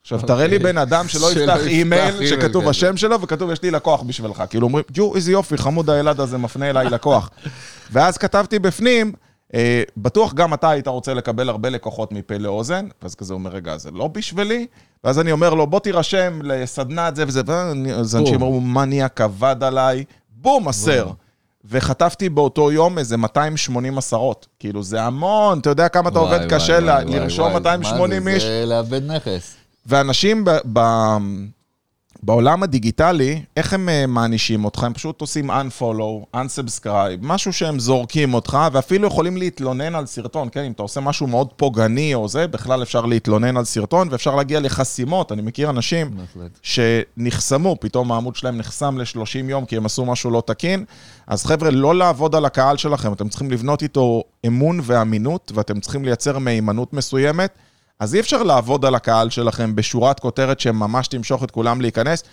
עכשיו, 0.01 0.21
תראה 0.21 0.47
לי 0.47 0.59
בן 0.59 0.77
אדם 0.77 1.07
שלא 1.07 1.31
יפתח 1.31 1.67
אימייל 1.67 2.25
שכתוב 2.27 2.61
כזה. 2.61 2.69
השם 2.69 2.97
שלו 2.97 3.21
וכתוב 3.21 3.51
יש 3.51 3.63
לי 3.63 3.71
לקוח 3.71 4.01
בשבילך. 4.01 4.43
כאילו 4.49 4.67
אומרים, 4.67 4.83
ג'ו, 4.93 5.15
איזה 5.15 5.31
יופי, 5.31 5.57
חמוד 5.57 5.89
הילד 5.89 6.19
הזה 6.19 6.37
מפנה 6.37 6.69
אליי 6.69 6.89
לקוח. 6.89 7.29
ואז 7.91 8.17
כתבתי 8.17 8.59
בפנים, 8.59 9.13
אה, 9.53 9.83
בטוח 9.97 10.33
גם 10.33 10.53
אתה 10.53 10.69
היית 10.69 10.87
רוצה 10.87 11.13
לקבל 11.13 11.49
הרבה 11.49 11.69
לקוחות 11.69 12.11
מפה 12.11 12.37
לאוזן, 12.37 12.87
ואז 13.01 13.15
כזה 13.15 13.33
אומר, 13.33 13.51
רגע, 13.51 13.77
זה 13.77 13.91
לא 13.91 14.07
בשבילי? 14.07 14.67
ואז 15.03 15.19
אני 15.19 15.31
אומר 15.31 15.53
לו, 15.53 15.67
בוא 15.67 15.79
תירשם 15.79 16.39
לסדנת 16.43 17.15
זה 17.15 17.23
וזה, 17.27 17.41
ואז 17.47 18.15
אנשים 18.15 18.35
אמרו, 18.35 18.61
מניאק 18.61 19.21
עבד 19.21 19.55
עליי, 19.61 20.03
בום, 20.29 20.67
הסר. 20.67 21.11
וחטפתי 21.69 22.29
באותו 22.29 22.71
יום 22.71 22.97
איזה 22.97 23.17
280 23.17 23.97
עשרות. 23.97 24.47
כאילו, 24.59 24.83
זה 24.83 25.01
המון, 25.03 25.59
אתה 25.59 25.69
יודע 25.69 25.89
כמה 25.89 26.09
אתה 26.09 26.19
וואי, 26.19 26.35
עובד 26.35 26.49
קשה 26.53 26.73
וואי, 26.73 26.81
ל- 26.83 27.07
וואי, 27.07 27.19
לרשום 27.19 27.45
וואי, 27.45 27.53
280 27.53 28.23
מה 28.23 28.29
זה? 28.29 28.35
איש. 28.35 28.43
זה 28.43 28.63
לאבד 28.65 29.11
נכס. 29.11 29.53
ואנשים 29.85 30.45
ב- 30.45 30.57
ב- 30.73 31.17
בעולם 32.23 32.63
הדיגיטלי, 32.63 33.41
איך 33.57 33.73
הם 33.73 33.89
אה, 33.89 34.05
מענישים 34.07 34.65
אותך? 34.65 34.83
הם 34.83 34.93
פשוט 34.93 35.21
עושים 35.21 35.51
unfollow, 35.51 36.35
unsubscribe, 36.35 37.21
משהו 37.21 37.53
שהם 37.53 37.79
זורקים 37.79 38.33
אותך, 38.33 38.57
ואפילו 38.71 39.07
יכולים 39.07 39.37
להתלונן 39.37 39.95
על 39.95 40.05
סרטון, 40.05 40.49
כן? 40.51 40.63
אם 40.63 40.71
אתה 40.71 40.83
עושה 40.83 41.01
משהו 41.01 41.27
מאוד 41.27 41.47
פוגעני 41.53 42.13
או 42.13 42.27
זה, 42.27 42.47
בכלל 42.47 42.83
אפשר 42.83 43.05
להתלונן 43.05 43.57
על 43.57 43.65
סרטון, 43.65 44.07
ואפשר 44.11 44.35
להגיע 44.35 44.59
לחסימות. 44.59 45.31
אני 45.31 45.41
מכיר 45.41 45.69
אנשים 45.69 46.11
בהחלט. 46.17 46.59
שנחסמו, 46.61 47.77
פתאום 47.79 48.11
העמוד 48.11 48.35
שלהם 48.35 48.57
נחסם 48.57 48.97
ל-30 48.97 49.49
יום 49.49 49.65
כי 49.65 49.77
הם 49.77 49.85
עשו 49.85 50.05
משהו 50.05 50.31
לא 50.31 50.43
תקין. 50.45 50.85
אז 51.27 51.45
חבר'ה, 51.45 51.71
לא 51.71 51.95
לעבוד 51.95 52.35
על 52.35 52.45
הקהל 52.45 52.77
שלכם, 52.77 53.13
אתם 53.13 53.29
צריכים 53.29 53.51
לבנות 53.51 53.83
איתו 53.83 54.23
אמון 54.47 54.79
ואמינות, 54.83 55.51
ואתם 55.55 55.79
צריכים 55.79 56.05
לייצר 56.05 56.39
מהימנות 56.39 56.93
מסוימת. 56.93 57.57
אז 57.99 58.15
אי 58.15 58.19
אפשר 58.19 58.43
לעבוד 58.43 58.85
על 58.85 58.95
הקהל 58.95 59.29
שלכם 59.29 59.75
בשורת 59.75 60.19
כותרת 60.19 60.59
שממש 60.59 61.07
תמשוך 61.07 61.43
את 61.43 61.51
כולם 61.51 61.81
להיכנס. 61.81 62.23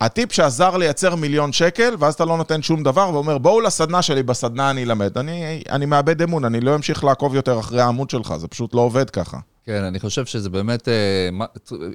הטיפ 0.00 0.32
שעזר 0.32 0.76
לייצר 0.76 1.14
מיליון 1.14 1.52
שקל, 1.52 1.94
ואז 1.98 2.14
אתה 2.14 2.24
לא 2.24 2.36
נותן 2.36 2.62
שום 2.62 2.82
דבר, 2.82 3.10
ואומר, 3.12 3.38
בואו 3.38 3.60
לסדנה 3.60 4.02
שלי, 4.02 4.22
בסדנה 4.22 4.70
אני 4.70 4.82
אלמד. 4.84 5.18
אני, 5.18 5.62
אני 5.70 5.86
מאבד 5.86 6.22
אמון, 6.22 6.44
אני 6.44 6.60
לא 6.60 6.74
אמשיך 6.74 7.04
לעקוב 7.04 7.34
יותר 7.34 7.60
אחרי 7.60 7.80
העמוד 7.80 8.10
שלך, 8.10 8.36
זה 8.36 8.48
פשוט 8.48 8.74
לא 8.74 8.80
עובד 8.80 9.10
ככה. 9.10 9.38
כן, 9.64 9.84
אני 9.84 10.00
חושב 10.00 10.26
שזה 10.26 10.50
באמת 10.50 10.88
אה, 10.88 11.28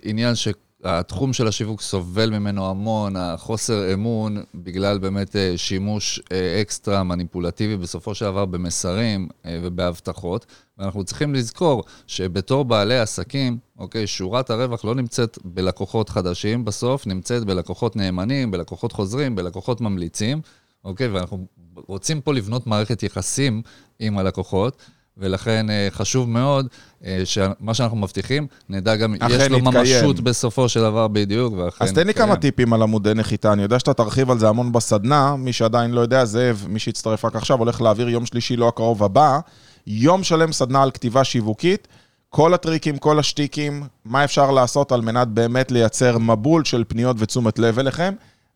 עניין 0.04 0.34
שהתחום 0.36 1.34
של 1.34 1.48
השיווק 1.48 1.82
סובל 1.82 2.30
ממנו 2.30 2.70
המון, 2.70 3.16
החוסר 3.16 3.94
אמון, 3.94 4.44
בגלל 4.56 4.98
באמת 4.98 5.36
אה, 5.36 5.54
שימוש 5.58 6.22
אה, 6.32 6.62
אקסטרה 6.62 7.04
מניפולטיבי 7.04 7.78
בסופו 7.78 8.16
של 8.16 8.26
דבר 8.26 8.46
במסרים 8.46 9.28
אה, 9.46 9.60
ובהבטחות. 9.64 10.46
ואנחנו 10.80 11.04
צריכים 11.04 11.34
לזכור 11.34 11.84
שבתור 12.08 12.66
בעלי 12.66 13.00
עסקים, 13.00 13.58
אוקיי, 13.80 14.08
שורת 14.08 14.50
הרווח 14.50 14.86
לא 14.86 14.96
נמצאת 14.96 15.40
בלקוחות 15.46 16.10
חדשים 16.10 16.66
בסוף, 16.66 17.08
נמצאת 17.08 17.44
בלקוחות 17.44 17.96
נאמנים, 17.96 18.52
בלקוחות 18.52 18.92
חוזרים, 18.92 19.36
בלקוחות 19.36 19.82
ממליצים, 19.82 20.42
אוקיי? 20.84 21.08
ואנחנו 21.08 21.46
רוצים 21.88 22.22
פה 22.22 22.34
לבנות 22.34 22.68
מערכת 22.68 23.04
יחסים 23.04 23.62
עם 24.00 24.18
הלקוחות. 24.18 24.82
ולכן 25.20 25.70
אה, 25.70 25.88
חשוב 25.92 26.30
מאוד 26.30 26.68
אה, 27.06 27.22
שמה 27.26 27.74
שאנחנו 27.74 27.98
מבטיחים, 27.98 28.48
נדע 28.70 28.96
גם, 28.96 29.16
יש 29.16 29.22
לו 29.22 29.58
יתקיים. 29.58 29.64
ממשות 29.64 30.20
בסופו 30.20 30.70
של 30.70 30.80
דבר 30.80 31.08
בדיוק, 31.08 31.54
ואכן... 31.58 31.86
אז 31.86 31.94
תן 31.94 32.08
לי. 32.08 32.14
כמה 32.14 32.36
טיפים 32.36 32.74
על 32.74 32.82
עמודי 32.82 33.14
נחיתה, 33.14 33.54
אני 33.54 33.62
יודע 33.62 33.80
שאתה 33.80 33.94
תרחיב 33.94 34.32
על 34.32 34.40
זה 34.40 34.50
המון 34.50 34.72
בסדנה, 34.72 35.36
מי 35.36 35.54
שעדיין 35.54 35.92
לא 35.92 36.02
יודע, 36.02 36.26
זאב, 36.26 36.66
מי 36.70 36.80
שהצטרף 36.80 37.26
רק 37.26 37.36
עכשיו, 37.36 37.60
הולך 37.60 37.82
להעביר 37.82 38.10
יום 38.10 38.26
שלישי, 38.26 38.56
לא 38.56 38.68
הקרוב 38.68 39.04
הבא, 39.04 39.40
יום 39.90 40.24
שלם 40.24 40.52
סדנה 40.52 40.84
על 40.84 40.92
כתיבה 40.92 41.24
שיווקית, 41.24 41.88
כל 42.30 42.54
הטריקים, 42.54 42.98
כל 42.98 43.20
השטיקים, 43.20 43.84
מה 44.06 44.24
אפשר 44.24 44.52
לעשות 44.52 44.92
על 44.92 45.02
מנת 45.02 45.28
באמת 45.28 45.72
לייצר 45.72 46.18
מבול 46.18 46.66
של 46.66 46.84
פניות 46.88 47.16
ותשומת 47.20 47.60
לב 47.60 47.80
אליכם. 47.80 48.14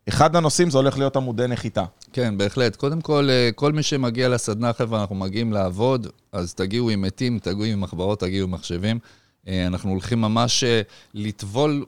אחד 0.10 0.36
הנושאים 0.36 0.70
זה 0.70 0.78
הולך 0.78 0.98
להיות 0.98 1.16
עמודי 1.16 1.48
נחיתה. 1.48 1.84
כן, 2.14 2.38
בהחלט. 2.38 2.76
קודם 2.76 3.02
כל, 3.02 3.28
אה, 3.30 3.50
כל 3.56 3.72
מי 3.72 3.84
שמגיע 3.84 4.30
לסדנה, 4.30 4.74
חבר'ה, 4.74 5.02
אנחנו 5.02 5.16
מגיעים 5.16 5.54
לעבוד, 5.54 6.08
אז 6.32 6.54
תגיעו 6.54 6.90
עם 6.90 7.02
עטים, 7.02 7.40
תגיעו 7.40 7.64
עם 7.64 7.82
מחברות, 7.82 8.20
תגיעו 8.20 8.48
עם 8.48 8.54
מחשבים. 8.54 9.00
אה, 9.48 9.68
אנחנו 9.68 9.90
הולכים 9.90 10.22
ממש 10.22 10.64
אה, 10.64 10.82
לטבול 11.14 11.86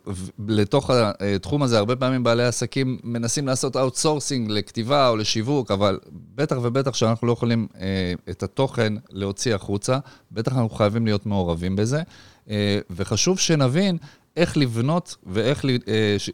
לתוך 0.48 0.90
התחום 0.90 1.64
הזה. 1.64 1.78
הרבה 1.78 1.96
פעמים 1.96 2.24
בעלי 2.24 2.46
עסקים 2.46 3.00
מנסים 3.04 3.48
לעשות 3.48 3.78
outsourcing 3.78 4.52
לכתיבה 4.52 5.10
או 5.10 5.18
לשיווק, 5.18 5.72
אבל 5.72 6.00
בטח 6.36 6.56
ובטח 6.62 6.94
שאנחנו 6.94 7.28
לא 7.28 7.32
יכולים 7.32 7.68
אה, 7.80 8.14
את 8.30 8.44
התוכן 8.44 8.94
להוציא 9.10 9.56
החוצה, 9.56 9.98
בטח 10.32 10.52
אנחנו 10.52 10.70
חייבים 10.70 11.06
להיות 11.06 11.26
מעורבים 11.26 11.76
בזה. 11.76 12.02
אה, 12.50 12.80
וחשוב 12.90 13.40
שנבין 13.40 13.98
איך 14.38 14.58
לבנות 14.58 15.16
ואיך 15.26 15.66
אה, 15.66 15.72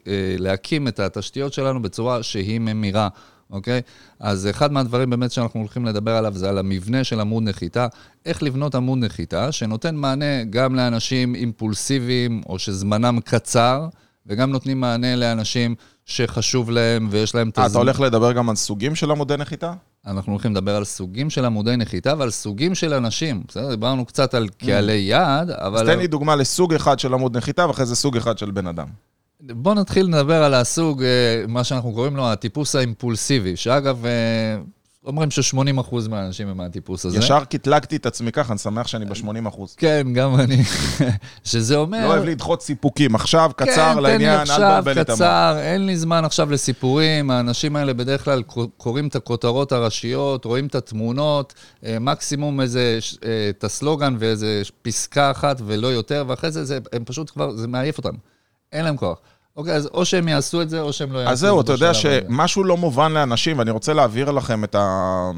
אה, 0.08 0.36
להקים 0.40 0.88
את 0.88 1.00
התשתיות 1.00 1.54
שלנו 1.54 1.82
בצורה 1.82 2.24
שהיא 2.24 2.60
ממירה. 2.60 3.08
אוקיי? 3.52 3.82
אז 4.20 4.48
אחד 4.50 4.72
מהדברים 4.72 5.10
באמת 5.10 5.32
שאנחנו 5.32 5.60
הולכים 5.60 5.86
לדבר 5.86 6.16
עליו 6.16 6.34
זה 6.36 6.50
על 6.50 6.58
המבנה 6.58 7.04
של 7.04 7.20
עמוד 7.20 7.44
נחיתה. 7.44 7.88
איך 8.26 8.44
לבנות 8.44 8.76
עמוד 8.76 8.98
נחיתה 8.98 9.52
שנותן 9.52 9.96
מענה 9.96 10.44
גם 10.44 10.76
לאנשים 10.76 11.36
אימפולסיביים 11.36 12.42
או 12.50 12.60
שזמנם 12.60 13.20
קצר, 13.20 13.88
וגם 14.28 14.52
נותנים 14.52 14.80
מענה 14.80 15.16
לאנשים 15.16 15.76
שחשוב 16.06 16.70
להם 16.72 17.08
ויש 17.12 17.36
להם 17.36 17.50
את 17.50 17.60
אה, 17.60 17.66
הזמן. 17.66 17.82
אתה 17.82 17.92
הולך 17.92 18.00
לדבר 18.00 18.32
גם 18.32 18.50
על 18.50 18.56
סוגים 18.56 18.96
של 18.96 19.12
עמודי 19.12 19.38
נחיתה? 19.38 19.74
אנחנו 20.08 20.32
הולכים 20.32 20.52
לדבר 20.52 20.76
על 20.76 20.84
סוגים 20.84 21.30
של 21.30 21.46
עמודי 21.46 21.78
נחיתה 21.78 22.14
ועל 22.18 22.30
סוגים 22.30 22.76
של 22.76 22.94
אנשים. 22.94 23.44
בסדר? 23.48 23.70
דיברנו 23.70 24.06
קצת 24.06 24.34
על 24.34 24.48
קהלי 24.58 24.94
יעד, 24.94 25.50
אבל... 25.50 25.78
Mm. 25.78 25.82
אז 25.82 25.88
תן 25.88 26.00
לי 26.00 26.08
דוגמה 26.08 26.36
לסוג 26.36 26.74
אחד 26.74 27.00
של 27.00 27.14
עמוד 27.14 27.38
נחיתה, 27.38 27.68
ואחרי 27.68 27.86
זה 27.86 27.96
סוג 27.96 28.18
אחד 28.18 28.38
של 28.38 28.52
בן 28.52 28.68
אדם. 28.68 28.88
בואו 29.54 29.76
נתחיל 29.76 30.06
לדבר 30.06 30.44
על 30.44 30.54
הסוג, 30.54 31.04
אה, 31.04 31.08
מה 31.48 31.64
שאנחנו 31.64 31.94
קוראים 31.94 32.16
לו 32.16 32.28
הטיפוס 32.28 32.76
האימפולסיבי, 32.76 33.56
שאגב, 33.56 34.06
אה, 34.06 34.12
אומרים 35.06 35.32
ש-80% 35.32 35.96
מהאנשים 36.10 36.48
הם 36.48 36.58
מהטיפוס 36.58 37.06
הזה. 37.06 37.18
ישר 37.18 37.44
קטלגתי 37.46 37.96
את 37.96 38.06
עצמי 38.06 38.32
ככה, 38.32 38.54
אני 38.54 38.60
שמח 38.60 38.88
שאני 38.88 39.06
ב-80 39.06 39.48
אחוז. 39.48 39.76
כן, 39.78 40.08
גם 40.14 40.40
אני. 40.40 40.64
שזה 41.44 41.76
אומר... 41.76 42.08
לא 42.08 42.14
אוהב 42.14 42.24
לדחות 42.24 42.62
סיפוקים. 42.62 43.16
עכשיו, 43.16 43.52
כן, 43.58 43.66
קצר, 43.66 43.94
תן 43.94 43.98
לי 43.98 44.04
לעניין, 44.04 44.34
אל 44.36 44.42
עכשיו, 44.42 44.58
תבלבל 44.58 44.94
לי 44.94 45.02
את 45.02 45.10
המוח. 45.10 45.20
קצר, 45.20 45.58
אין 45.62 45.86
לי 45.86 45.98
זמן 45.98 46.26
עכשיו 46.26 46.52
לסיפורים. 46.52 47.32
האנשים 47.32 47.76
האלה 47.76 47.94
בדרך 47.94 48.26
כלל 48.26 48.42
קור- 48.44 48.70
קוראים 48.78 49.08
את 49.08 49.16
הכותרות 49.16 49.72
הראשיות, 49.72 50.46
רואים 50.46 50.68
את 50.68 50.76
התמונות, 50.76 51.54
אה, 51.86 52.00
מקסימום 52.00 52.62
איזה, 52.62 53.00
את 53.50 53.64
הסלוגן 53.64 54.16
ואיזה 54.20 54.62
פסקה 54.82 55.32
אחת 55.32 55.62
ולא 55.66 55.88
יותר, 55.88 56.26
ואחרי 56.28 56.52
זה, 56.52 56.66
זה 56.66 56.80
הם 56.94 57.04
פשוט 57.06 57.30
כבר, 57.30 57.52
זה 57.52 57.68
מעייף 57.68 57.98
אותם. 57.98 58.14
אין 58.72 58.86
להם 58.86 58.98
כוח. 58.98 59.18
אוקיי, 59.58 59.74
אז 59.74 59.90
או 59.94 60.06
שהם 60.06 60.28
יעשו 60.28 60.62
את 60.62 60.70
זה, 60.70 60.82
או 60.82 60.94
שהם 60.94 61.12
לא 61.12 61.18
יעשו 61.20 61.30
את 61.30 61.34
אז 61.34 61.40
זה. 61.40 61.46
זהו, 61.48 61.62
אתה 61.62 61.72
יודע. 61.72 61.94
שמשהו 61.94 62.64
לא 62.64 62.78
מובן 62.78 63.12
לאנשים, 63.12 63.60
ואני 63.60 63.72
רוצה 63.72 63.94
להעביר 63.94 64.32
לכם 64.32 64.64
את 64.64 64.76
ה... 64.76 65.32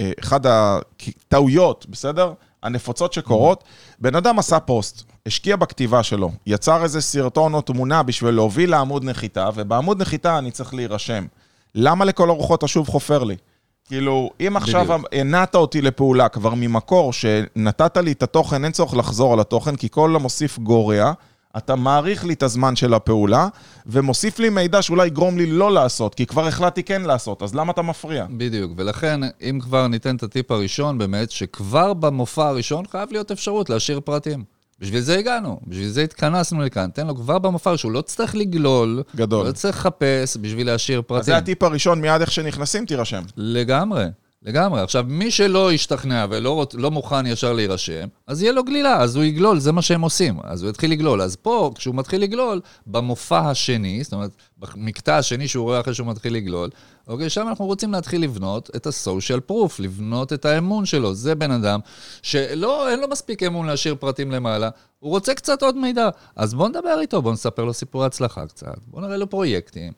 אה, 0.00 0.10
אחד 0.20 0.40
הטעויות, 0.46 1.86
בסדר? 1.88 2.32
הנפוצות 2.62 3.12
שקורות. 3.12 3.64
בן 3.98 4.14
אדם 4.14 4.38
עשה 4.38 4.60
פוסט, 4.60 5.02
השקיע 5.26 5.56
בכתיבה 5.56 6.02
שלו, 6.02 6.30
יצר 6.46 6.82
איזה 6.82 7.00
סרטון 7.00 7.54
או 7.54 7.60
תמונה 7.60 8.02
בשביל 8.02 8.34
להוביל 8.34 8.70
לעמוד 8.70 9.04
נחיתה, 9.04 9.48
ובעמוד 9.54 10.00
נחיתה 10.00 10.38
אני 10.38 10.50
צריך 10.50 10.74
להירשם. 10.74 11.26
למה 11.74 12.04
לכל 12.04 12.30
הרוחות 12.30 12.62
השוב 12.62 12.88
חופר 12.88 13.24
לי? 13.24 13.36
כאילו, 13.84 14.30
אם 14.40 14.56
עכשיו. 14.56 14.86
הנעת 15.12 15.54
אותי 15.54 15.82
לפעולה 15.82 16.28
כבר 16.28 16.54
ממקור 16.54 17.12
שנתת 17.12 17.96
לי 17.96 18.12
את 18.12 18.22
התוכן, 18.22 18.64
אין 18.64 18.72
צורך 18.72 18.96
לחזור 18.96 19.32
על 19.32 19.40
התוכן, 19.40 19.76
כי 19.76 19.88
כל 19.90 20.16
המוסיף 20.16 20.58
גורע, 20.58 21.12
אתה 21.56 21.76
מעריך 21.76 22.24
לי 22.24 22.34
את 22.34 22.42
הזמן 22.42 22.76
של 22.76 22.94
הפעולה, 22.94 23.48
ומוסיף 23.86 24.38
לי 24.38 24.48
מידע 24.48 24.82
שאולי 24.82 25.06
יגרום 25.06 25.38
לי 25.38 25.46
לא 25.46 25.72
לעשות, 25.72 26.14
כי 26.14 26.26
כבר 26.26 26.46
החלטתי 26.46 26.82
כן 26.82 27.02
לעשות, 27.02 27.42
אז 27.42 27.54
למה 27.54 27.72
אתה 27.72 27.82
מפריע? 27.82 28.26
בדיוק, 28.30 28.72
ולכן, 28.76 29.20
אם 29.42 29.58
כבר 29.62 29.86
ניתן 29.86 30.16
את 30.16 30.22
הטיפ 30.22 30.50
הראשון 30.50 30.98
באמת, 30.98 31.30
שכבר 31.30 31.94
במופע 31.94 32.48
הראשון 32.48 32.84
חייב 32.90 33.08
להיות 33.12 33.30
אפשרות 33.30 33.70
להשאיר 33.70 34.00
פרטים. 34.00 34.44
בשביל 34.80 35.00
זה 35.00 35.18
הגענו, 35.18 35.60
בשביל 35.66 35.88
זה 35.88 36.02
התכנסנו 36.02 36.62
לכאן. 36.62 36.90
תן 36.94 37.06
לו 37.06 37.16
כבר 37.16 37.38
במופע 37.38 37.76
שהוא 37.76 37.92
לא 37.92 38.00
צריך 38.00 38.36
לגלול, 38.36 39.02
גדול. 39.16 39.46
לא 39.46 39.52
צריך 39.52 39.76
לחפש 39.76 40.36
בשביל 40.40 40.66
להשאיר 40.66 41.02
פרטים. 41.02 41.20
אז 41.20 41.26
זה 41.26 41.36
הטיפ 41.36 41.62
הראשון, 41.62 42.00
מיד 42.00 42.20
איך 42.20 42.32
שנכנסים 42.32 42.86
תירשם. 42.86 43.22
לגמרי. 43.36 44.04
לגמרי. 44.42 44.80
עכשיו, 44.80 45.04
מי 45.08 45.30
שלא 45.30 45.72
ישתכנע 45.72 46.26
ולא 46.30 46.54
רוצ, 46.54 46.74
לא 46.74 46.90
מוכן 46.90 47.26
ישר 47.26 47.52
להירשם, 47.52 48.08
אז 48.26 48.42
יהיה 48.42 48.52
לו 48.52 48.64
גלילה, 48.64 49.02
אז 49.02 49.16
הוא 49.16 49.24
יגלול, 49.24 49.58
זה 49.58 49.72
מה 49.72 49.82
שהם 49.82 50.00
עושים. 50.00 50.38
אז 50.44 50.62
הוא 50.62 50.70
יתחיל 50.70 50.90
לגלול. 50.90 51.22
אז 51.22 51.36
פה, 51.36 51.70
כשהוא 51.74 51.94
מתחיל 51.94 52.22
לגלול, 52.22 52.60
במופע 52.86 53.50
השני, 53.50 54.04
זאת 54.04 54.12
אומרת, 54.12 54.30
במקטע 54.58 55.16
השני 55.16 55.48
שהוא 55.48 55.64
רואה 55.64 55.80
אחרי 55.80 55.94
שהוא 55.94 56.06
מתחיל 56.06 56.34
לגלול, 56.34 56.70
אוקיי, 57.08 57.30
שם 57.30 57.48
אנחנו 57.48 57.66
רוצים 57.66 57.92
להתחיל 57.92 58.22
לבנות 58.22 58.70
את 58.76 58.86
ה-social 58.86 59.50
proof, 59.50 59.72
לבנות 59.78 60.32
את 60.32 60.44
האמון 60.44 60.84
שלו. 60.84 61.14
זה 61.14 61.34
בן 61.34 61.50
אדם 61.50 61.80
שלא, 62.22 62.90
אין 62.90 63.00
לו 63.00 63.08
מספיק 63.08 63.42
אמון 63.42 63.66
להשאיר 63.66 63.94
פרטים 63.94 64.30
למעלה, 64.30 64.70
הוא 64.98 65.10
רוצה 65.10 65.34
קצת 65.34 65.62
עוד 65.62 65.76
מידע. 65.76 66.08
אז 66.36 66.54
בואו 66.54 66.68
נדבר 66.68 67.00
איתו, 67.00 67.22
בואו 67.22 67.34
נספר 67.34 67.64
לו 67.64 67.72
סיפורי 67.72 68.06
הצלחה 68.06 68.46
קצת, 68.46 68.78
בואו 68.86 69.02
נראה 69.02 69.16
לו 69.16 69.30
פרויקטים, 69.30 69.92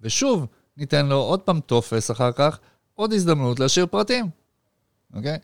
ושוב, 0.00 0.46
ניתן 0.76 1.06
לו 1.06 1.16
עוד 1.16 1.40
פעם 1.40 1.60
טופס 1.60 2.10
אחר 2.10 2.32
כך, 2.32 2.58
עוד 2.96 3.12
הזדמנות 3.12 3.60
להשאיר 3.60 3.86
פרטים, 3.86 4.26
אוקיי? 5.14 5.38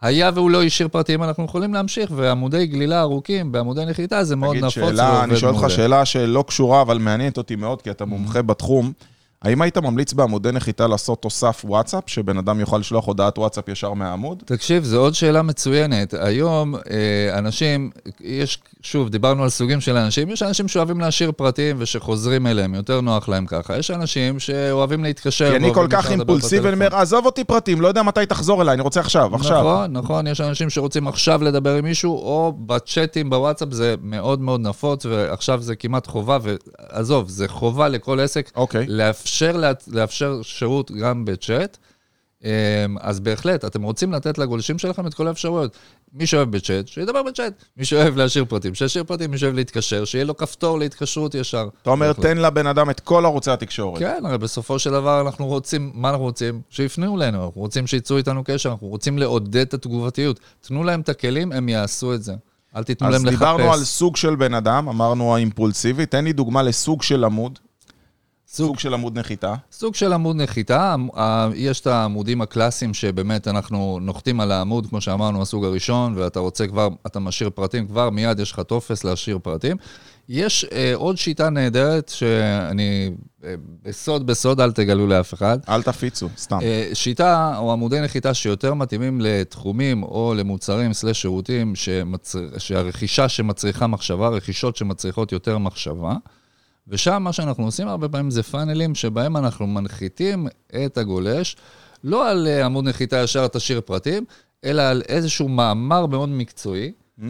היה 0.00 0.30
והוא 0.34 0.50
לא 0.50 0.62
השאיר 0.62 0.88
פרטים, 0.88 1.22
אנחנו 1.22 1.44
יכולים 1.44 1.74
להמשיך, 1.74 2.10
ועמודי 2.16 2.66
גלילה 2.66 3.00
ארוכים 3.00 3.52
בעמודי 3.52 3.84
נחיתה 3.84 4.24
זה 4.24 4.36
מאוד 4.36 4.50
תגיד, 4.50 4.64
נפוץ 4.64 4.74
שאלה, 4.74 5.24
אני 5.24 5.36
שואל 5.36 5.54
אותך. 5.54 5.70
שאלה 5.70 6.04
שלא 6.04 6.44
קשורה, 6.46 6.82
אבל 6.82 6.98
מעניינת 6.98 7.38
אותי 7.38 7.56
מאוד, 7.56 7.82
כי 7.82 7.90
אתה 7.90 8.04
מומחה 8.04 8.42
בתחום. 8.42 8.92
האם 9.42 9.62
היית 9.62 9.78
ממליץ 9.78 10.12
בעמודי 10.12 10.52
נחיתה 10.52 10.86
לעשות 10.86 11.22
תוסף 11.22 11.62
וואטסאפ, 11.64 12.04
שבן 12.06 12.38
אדם 12.38 12.60
יוכל 12.60 12.78
לשלוח 12.78 13.06
הודעת 13.06 13.38
וואטסאפ 13.38 13.68
ישר 13.68 13.92
מהעמוד? 13.92 14.42
תקשיב, 14.46 14.84
זו 14.84 15.00
עוד 15.00 15.14
שאלה 15.14 15.42
מצוינת. 15.42 16.14
היום 16.14 16.74
אה, 16.74 17.38
אנשים, 17.38 17.90
יש, 18.20 18.58
שוב, 18.82 19.08
דיברנו 19.08 19.42
על 19.42 19.48
סוגים 19.48 19.80
של 19.80 19.96
אנשים, 19.96 20.30
יש 20.30 20.42
אנשים 20.42 20.68
שאוהבים 20.68 21.00
להשאיר 21.00 21.32
פרטים 21.32 21.76
ושחוזרים 21.78 22.46
אליהם, 22.46 22.74
יותר 22.74 23.00
נוח 23.00 23.28
להם 23.28 23.46
ככה. 23.46 23.76
יש 23.76 23.90
אנשים 23.90 24.38
שאוהבים 24.38 25.04
להתקשר. 25.04 25.50
כי 25.50 25.56
אני 25.56 25.74
כל 25.74 25.86
כך 25.90 26.10
אימפולסיבי, 26.10 26.68
אני. 26.68 26.74
אומר, 26.74 26.96
עזוב 26.96 27.26
אותי 27.26 27.44
פרטים, 27.44 27.80
לא 27.80 27.88
יודע 27.88 28.02
מתי 28.02 28.26
תחזור 28.26 28.62
אליי, 28.62 28.74
אני 28.74 28.82
רוצה 28.82 29.00
עכשיו, 29.00 29.34
עכשיו. 29.34 29.60
נכון, 29.60 29.92
נכון, 29.92 30.26
יש 30.26 30.40
אנשים 30.40 30.70
שרוצים 30.70 31.08
עכשיו 31.08 31.44
לדבר 31.44 31.74
עם 31.74 31.84
מישהו, 31.84 32.12
או 32.12 32.52
בצ'אטים 32.66 33.30
בוואטסאפ 33.30 33.68
זה 33.70 33.94
מאוד 34.02 34.40
מאוד 34.40 34.60
נפוץ, 34.60 35.06
ועכשיו 35.06 35.62
זה 35.62 35.76
כמעט 35.76 36.06
חובה, 36.06 36.38
ועזוב, 36.42 37.28
זה 37.28 37.48
חובה 37.48 37.88
לכל 37.88 38.20
עסק 38.20 38.50
אוקיי. 38.56 38.86
לאפשר, 39.54 39.72
לאפשר 39.88 40.42
שירות 40.42 40.90
גם 40.92 41.24
בצ'אט. 41.24 41.78
אמ, 42.44 42.50
אז 43.00 43.20
בהחלט, 43.20 43.64
אתם 43.64 43.82
רוצים 43.82 44.12
לתת 44.12 44.38
לגולשים 44.38 44.78
שלכם 44.78 45.06
את 45.06 45.14
כל 45.14 45.28
האפשרויות. 45.28 45.76
מי 46.12 46.26
שאוהב 46.26 46.50
בצ'אט, 46.50 46.88
שידבר 46.88 47.22
בצ'אט. 47.22 47.52
מי 47.76 47.84
שאוהב 47.84 48.16
להשאיר 48.16 48.44
פרטים, 48.44 48.74
שישאיר 48.74 49.04
פרטים. 49.04 49.30
מי 49.30 49.38
שאוהב 49.38 49.54
להתקשר, 49.54 50.04
שיהיה 50.04 50.24
לו 50.24 50.36
כפתור 50.36 50.78
להתקשרות 50.78 51.34
ישר. 51.34 51.68
אתה 51.82 51.90
אומר, 51.90 52.06
בהחלט. 52.06 52.26
תן 52.26 52.38
לבן 52.38 52.66
אדם 52.66 52.90
את 52.90 53.00
כל 53.00 53.24
ערוצי 53.24 53.50
התקשורת. 53.50 53.98
כן, 53.98 54.22
הרי 54.24 54.38
בסופו 54.38 54.78
של 54.78 54.90
דבר 54.90 55.20
אנחנו 55.20 55.46
רוצים, 55.46 55.90
מה 55.94 56.10
אנחנו 56.10 56.24
רוצים? 56.24 56.60
שיפנו 56.70 57.16
אלינו, 57.16 57.44
אנחנו 57.44 57.60
רוצים 57.60 57.86
שייצרו 57.86 58.16
איתנו 58.16 58.44
קשר, 58.44 58.70
אנחנו 58.70 58.86
רוצים 58.86 59.18
לעודד 59.18 59.56
את 59.56 59.74
התגובתיות. 59.74 60.40
תנו 60.60 60.84
להם 60.84 61.00
את 61.00 61.08
הכלים, 61.08 61.52
הם 61.52 61.68
יעשו 61.68 62.14
את 62.14 62.22
זה. 62.22 62.34
אל 62.76 62.82
תיתנו 62.82 63.08
אז 63.08 63.14
להם 63.14 63.24
לחפש. 63.24 63.38
דיברנו 63.38 63.72
על 63.72 63.84
סוג 63.84 64.16
של 64.16 64.36
בן 64.36 64.54
אדם, 64.54 64.88
אמרנו 64.88 65.34
האימפולסיבי, 65.34 66.06
תן 66.06 66.24
לי 66.24 66.32
דוגמה 66.32 66.62
לסוג 66.62 67.02
של 67.02 67.24
עמוד. 67.24 67.58
סוג 68.50 68.78
של 68.78 68.94
עמוד 68.94 69.18
נחיתה. 69.18 69.54
סוג 69.72 69.94
של 69.94 70.12
עמוד 70.12 70.36
נחיתה, 70.36 70.94
יש 71.54 71.80
את 71.80 71.86
העמודים 71.86 72.40
הקלאסיים 72.40 72.94
שבאמת 72.94 73.48
אנחנו 73.48 73.98
נוחתים 74.02 74.40
על 74.40 74.52
העמוד, 74.52 74.86
כמו 74.86 75.00
שאמרנו, 75.00 75.42
הסוג 75.42 75.64
הראשון, 75.64 76.14
ואתה 76.16 76.40
רוצה 76.40 76.66
כבר, 76.66 76.88
אתה 77.06 77.20
משאיר 77.20 77.50
פרטים 77.50 77.86
כבר, 77.86 78.10
מיד 78.10 78.40
יש 78.40 78.52
לך 78.52 78.60
טופס 78.60 79.04
להשאיר 79.04 79.38
פרטים. 79.42 79.76
יש 80.28 80.64
אה, 80.72 80.92
עוד 80.94 81.18
שיטה 81.18 81.50
נהדרת 81.50 82.08
שאני, 82.08 83.10
אה, 83.44 83.54
בסוד 83.82 84.26
בסוד 84.26 84.60
אל 84.60 84.72
תגלו 84.72 85.06
לאף 85.06 85.34
אחד. 85.34 85.58
אל 85.68 85.82
תפיצו, 85.82 86.28
סתם. 86.36 86.58
אה, 86.62 86.90
שיטה 86.92 87.54
או 87.58 87.72
עמודי 87.72 88.00
נחיתה 88.00 88.34
שיותר 88.34 88.74
מתאימים 88.74 89.20
לתחומים 89.20 90.02
או 90.02 90.34
למוצרים 90.36 90.92
סלש 90.92 91.22
שירותים 91.22 91.74
שמצר... 91.74 92.58
שהרכישה 92.58 93.28
שמצריכה 93.28 93.86
מחשבה, 93.86 94.28
רכישות 94.28 94.76
שמצריכות 94.76 95.32
יותר 95.32 95.58
מחשבה. 95.58 96.14
ושם 96.88 97.22
מה 97.22 97.32
שאנחנו 97.32 97.64
עושים 97.64 97.88
הרבה 97.88 98.08
פעמים 98.08 98.30
זה 98.30 98.42
פאנלים 98.42 98.94
שבהם 98.94 99.36
אנחנו 99.36 99.66
מנחיתים 99.66 100.46
את 100.84 100.98
הגולש, 100.98 101.56
לא 102.04 102.30
על 102.30 102.46
עמוד 102.46 102.84
נחיתה 102.84 103.16
ישר 103.16 103.46
תשאיר 103.48 103.80
פרטים, 103.80 104.24
אלא 104.64 104.82
על 104.82 105.02
איזשהו 105.08 105.48
מאמר 105.48 106.06
מאוד 106.06 106.28
מקצועי. 106.28 106.92
Mm, 107.18 107.22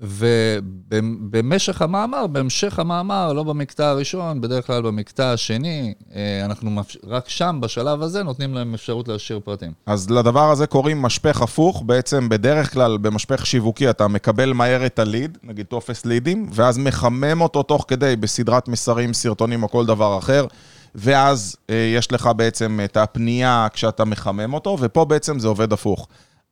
ובמשך 0.00 1.82
המאמר, 1.82 2.26
בהמשך 2.26 2.78
המאמר, 2.78 3.32
לא 3.32 3.42
במקטע 3.42 3.88
הראשון, 3.88 4.40
בדרך 4.40 4.66
כלל 4.66 4.82
במקטע 4.82 5.32
השני, 5.32 5.94
אה, 6.14 6.44
אנחנו 6.44 6.80
רק 7.06 7.28
שם, 7.28 7.58
בשלב 7.62 8.02
הזה, 8.02 8.22
נותנים 8.22 8.54
להם 8.54 8.74
אפשרות 8.74 9.08
להשאיר 9.08 9.40
פרטים. 9.44 9.72
אז 9.86 10.10
לדבר 10.10 10.50
הזה 10.50 10.66
קוראים 10.66 11.02
משפך 11.02 11.42
הפוך. 11.42 11.82
בעצם 11.86 12.28
בדרך 12.28 12.72
כלל 12.72 12.96
במשפך 12.96 13.46
שיווקי 13.46 13.90
אתה 13.90 14.08
מקבל 14.08 14.52
מהר 14.52 14.86
את 14.86 14.98
הליד, 14.98 15.38
נגיד 15.42 15.66
טופס 15.66 16.06
לידים, 16.06 16.48
ואז 16.52 16.78
מחמם 16.78 17.40
אותו 17.40 17.62
תוך 17.62 17.84
כדי 17.88 18.16
בסדרת 18.16 18.68
מסרים, 18.68 19.14
סרטונים 19.14 19.62
או 19.62 19.68
כל 19.68 19.86
דבר 19.86 20.18
אחר. 20.18 20.46
ואז 20.94 21.56
אה, 21.70 21.92
יש 21.96 22.12
לך 22.12 22.30
בעצם 22.36 22.80
את 22.84 22.96
הפנייה 22.96 23.66
כשאתה 23.72 24.04
מחמם 24.04 24.54
אותו, 24.54 24.76
ופה 24.80 25.04
בעצם 25.04 25.38
זה 25.38 25.48
עובד 25.48 25.72
הפוך. 25.72 26.08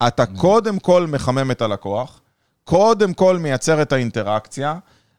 אתה 0.07 0.27
קודם 0.27 0.79
כל 0.79 1.07
מחמם 1.07 1.51
את 1.51 1.63
הלקוח, 1.63 2.21
קודם 2.69 3.13
כל 3.13 3.39
מייצר 3.39 3.83
את 3.83 3.93
האינטראקציה, 3.93 4.75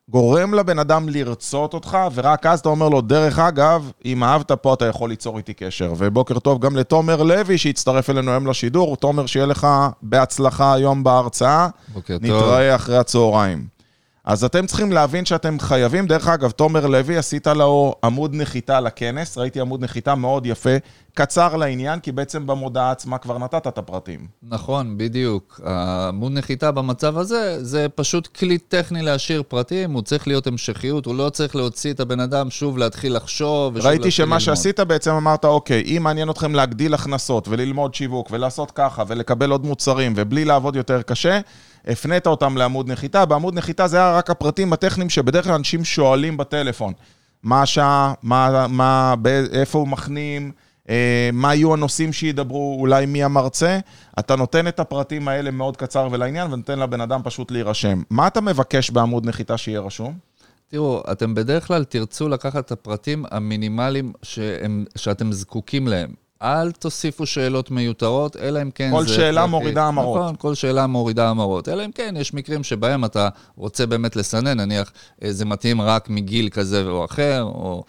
גורם 0.09 0.53
לבן 0.53 0.79
אדם 0.79 1.09
לרצות 1.09 1.73
אותך, 1.73 1.97
ורק 2.13 2.45
אז 2.45 2.59
אתה 2.59 2.69
אומר 2.69 2.89
לו, 2.89 3.01
דרך 3.01 3.39
אגב, 3.39 3.91
אם 4.05 4.23
אהבת 4.23 4.51
פה 4.51 4.73
אתה 4.73 4.85
יכול 4.85 5.09
ליצור 5.09 5.37
איתי 5.37 5.53
קשר. 5.53 5.93
ובוקר 5.97 6.39
טוב 6.39 6.59
גם 6.61 6.75
לתומר 6.75 7.23
לוי 7.23 7.57
שהצטרף 7.57 8.09
אלינו 8.09 8.31
היום 8.31 8.47
לשידור. 8.47 8.95
תומר, 8.95 9.25
שיהיה 9.25 9.45
לך 9.45 9.67
בהצלחה 10.01 10.73
היום 10.73 11.03
בהרצאה. 11.03 11.67
בוקר 11.93 12.17
טוב. 12.17 12.25
נתראה 12.25 12.75
אחרי 12.75 12.97
הצהריים. 12.97 13.76
אז 14.27 14.43
אתם 14.43 14.65
צריכים 14.65 14.91
להבין 14.91 15.25
שאתם 15.25 15.59
חייבים, 15.59 16.07
דרך 16.07 16.27
אגב, 16.27 16.51
תומר 16.51 16.87
לוי, 16.87 17.17
עשית 17.17 17.47
לו 17.47 17.95
עמוד 18.03 18.35
נחיתה 18.35 18.79
לכנס, 18.79 19.37
ראיתי 19.37 19.61
עמוד 19.61 19.83
נחיתה 19.83 20.15
מאוד 20.15 20.45
יפה, 20.45 20.69
קצר 21.13 21.55
לעניין, 21.55 21.99
כי 21.99 22.11
בעצם 22.11 22.47
במודעה 22.47 22.91
עצמה 22.91 23.17
כבר 23.17 23.37
נתת 23.37 23.67
את 23.67 23.77
הפרטים. 23.77 24.27
נכון, 24.43 24.97
בדיוק. 24.97 25.61
עמוד 26.07 26.31
נחיתה 26.31 26.71
במצב 26.71 27.17
הזה, 27.17 27.63
זה 27.63 27.87
פשוט 27.95 28.27
כלי 28.27 28.57
טכני 28.57 29.01
להשאיר 29.01 29.43
פרטים, 29.47 29.91
הוא 29.91 30.01
צריך 30.01 30.27
להיות 30.27 30.47
המשכיות, 30.47 31.05
הוא 31.05 31.15
לא 31.15 31.29
צריך 31.29 31.55
להוציא 31.55 31.93
את 31.93 31.99
הבן 31.99 32.19
אדם 32.19 32.49
שוב 32.49 32.77
להתחיל 32.77 33.15
לחשוב 33.15 33.75
ושוב 33.75 33.87
ראיתי 33.87 34.11
שמה 34.11 34.25
ללמוד. 34.25 34.39
שעשית 34.39 34.79
בעצם 34.79 35.11
אמרת, 35.11 35.45
אוקיי, 35.45 35.83
אם 35.97 36.03
מעניין 36.03 36.29
אתכם 36.29 36.55
להגדיל 36.55 36.93
הכנסות 36.93 37.47
וללמוד 37.47 37.95
שיווק 37.95 38.27
ולעשות 38.31 38.71
ככה 38.71 39.03
ולקבל 39.07 39.51
עוד 39.51 39.65
מוצרים 39.65 40.13
ובלי 40.15 40.45
לעבוד 40.45 40.75
יותר 40.75 41.01
קשה, 41.01 41.39
הפנית 41.87 42.27
אותם 42.27 42.57
לעמוד 42.57 42.91
נחיתה. 42.91 43.25
בעמוד 43.25 43.53
נחיתה 43.53 43.87
זה 43.87 43.97
היה 43.97 44.17
רק 44.17 44.29
הפרטים 44.29 44.73
הטכניים 44.73 45.09
שבדרך 45.09 45.45
כלל 45.45 45.53
אנשים 45.53 45.85
שואלים 45.85 46.37
בטלפון. 46.37 46.93
מה 47.43 47.61
השעה, 47.61 48.13
מה, 48.23 48.67
מה, 48.69 49.15
איפה 49.51 49.79
הוא 49.79 49.87
מכנים, 49.87 50.51
אה, 50.89 51.29
מה 51.33 51.55
יהיו 51.55 51.73
הנושאים 51.73 52.13
שידברו, 52.13 52.77
אולי 52.79 53.05
מי 53.05 53.23
המרצה. 53.23 53.79
אתה 54.19 54.35
נותן 54.35 54.67
את 54.67 54.79
הפרטים 54.79 55.27
האלה 55.27 55.51
מאוד 55.51 55.77
קצר 55.77 56.07
ולעניין 56.11 56.53
ונותן 56.53 56.79
לבן 56.79 57.01
אדם 57.01 57.21
פשוט 57.23 57.51
להירשם. 57.51 58.01
מה 58.09 58.27
אתה 58.27 58.41
מבקש 58.41 58.89
בעמוד 58.89 59.25
נחיתה 59.25 59.57
שיהיה 59.57 59.79
רשום? 59.79 60.17
תראו, 60.67 61.03
אתם 61.11 61.35
בדרך 61.35 61.67
כלל 61.67 61.83
תרצו 61.83 62.29
לקחת 62.29 62.65
את 62.65 62.71
הפרטים 62.71 63.25
המינימליים 63.31 64.13
שהם, 64.23 64.85
שאתם 64.95 65.31
זקוקים 65.31 65.87
להם. 65.87 66.26
אל 66.41 66.71
תוסיפו 66.71 67.25
שאלות 67.25 67.71
מיותרות, 67.71 68.35
אלא 68.37 68.61
אם 68.61 68.71
כן 68.71 68.89
כל 68.91 69.03
זה... 69.07 69.13
שאלה 69.15 69.41
הכרחי. 69.41 69.51
מורידה 69.51 69.85
המרות. 69.85 70.21
נכון, 70.21 70.35
כל 70.37 70.55
שאלה 70.55 70.87
מורידה 70.87 71.29
המרות. 71.29 71.69
אלא 71.69 71.85
אם 71.85 71.91
כן, 71.91 72.15
יש 72.17 72.33
מקרים 72.33 72.63
שבהם 72.63 73.05
אתה 73.05 73.29
רוצה 73.55 73.85
באמת 73.85 74.15
לסנן, 74.15 74.59
נניח 74.59 74.91
אה, 75.23 75.33
זה 75.33 75.45
מתאים 75.45 75.81
רק 75.81 76.09
מגיל 76.09 76.49
כזה 76.49 76.83
או 76.87 77.05
אחר, 77.05 77.43
או 77.43 77.83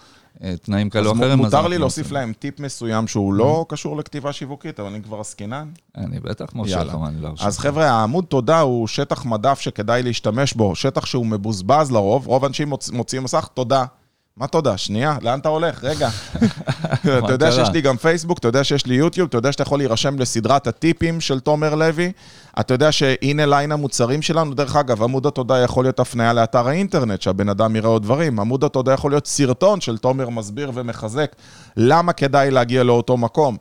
אה, 0.45 0.55
תנאים 0.63 0.91
כאלו 0.91 1.07
או 1.11 1.15
אז 1.15 1.19
אחרים. 1.21 1.39
מותר 1.39 1.57
אנחנו 1.57 1.69
לי 1.69 1.79
להוסיף 1.79 2.05
עושים. 2.07 2.15
להם 2.17 2.33
טיפ 2.39 2.61
מסוים 2.61 3.07
שהוא 3.07 3.33
לא 3.35 3.67
קשור 3.69 3.97
לכתיבה 3.97 4.33
שיווקית, 4.33 4.81
אבל 4.81 4.89
אני 4.89 5.03
כבר 5.03 5.21
עסקינן. 5.21 5.69
אני 5.97 6.21
בטח 6.21 6.47
משה 6.55 6.71
יאללה. 6.71 6.85
לך, 6.93 6.99
אני 7.07 7.21
לא. 7.21 7.29
אז 7.41 7.59
חבר'ה, 7.59 7.91
העמוד 7.91 8.25
תודה 8.25 8.61
הוא 8.61 8.87
שטח 8.87 9.25
מדף 9.25 9.61
שכדאי 9.61 10.03
להשתמש 10.03 10.55
בו, 10.55 10.75
שטח 10.75 11.07
שהוא 11.07 11.27
מבוזבז 11.27 11.91
לרוב, 11.93 12.27
רוב 12.27 12.45
האנשים 12.45 12.73
מוצ- 12.73 12.93
מוציאים 12.93 13.25
מסך, 13.25 13.49
תודה. 13.55 13.85
מה 14.39 14.47
תודה? 14.47 14.77
שנייה, 14.77 15.17
לאן 15.23 15.39
אתה 15.39 15.49
הולך? 15.49 15.85
רגע. 15.85 16.09
אתה 17.19 17.33
יודע? 17.33 17.53
שיש 17.53 17.69
לי 17.69 17.81
גם 17.81 17.97
פייסבוק, 17.97 18.39
אתה 18.39 18.49
יודע 18.49 18.65
שיש 18.65 18.87
לי 18.87 18.95
יוטיוב, 18.95 19.29
אתה 19.29 19.39
יודע 19.39 19.53
שאתה 19.53 19.63
יכול 19.63 19.79
להירשם 19.79 20.19
לסדרת 20.19 20.67
הטיפים 20.67 21.21
של 21.21 21.41
תומר 21.41 21.75
לוי, 21.75 22.13
אתה 22.61 22.75
יודע 22.75 22.93
שהנה 22.93 23.47
ליין 23.47 23.73
המוצרים 23.73 24.23
שלנו, 24.23 24.55
דרך 24.55 24.77
אגב, 24.77 25.03
עמוד 25.03 25.27
התודה 25.27 25.59
יכול 25.59 25.85
להיות 25.85 26.01
הפניה 26.01 26.33
לאתר 26.33 26.69
האינטרנט, 26.69 27.23
שהבן 27.23 27.49
אדם 27.49 27.77
יראה 27.77 27.89
עוד 27.91 28.03
דברים, 28.03 28.41
עמוד 28.41 28.65
התודה 28.65 28.93
יכול 28.93 29.11
להיות 29.11 29.27
סרטון 29.27 29.81
של 29.81 29.99
תומר 29.99 30.29
מסביר 30.29 30.71
ומחזק 30.75 31.37
למה 31.77 32.13
כדאי 32.13 32.51
להגיע 32.51 32.83
לאותו 32.83 33.17
מקום. 33.17 33.57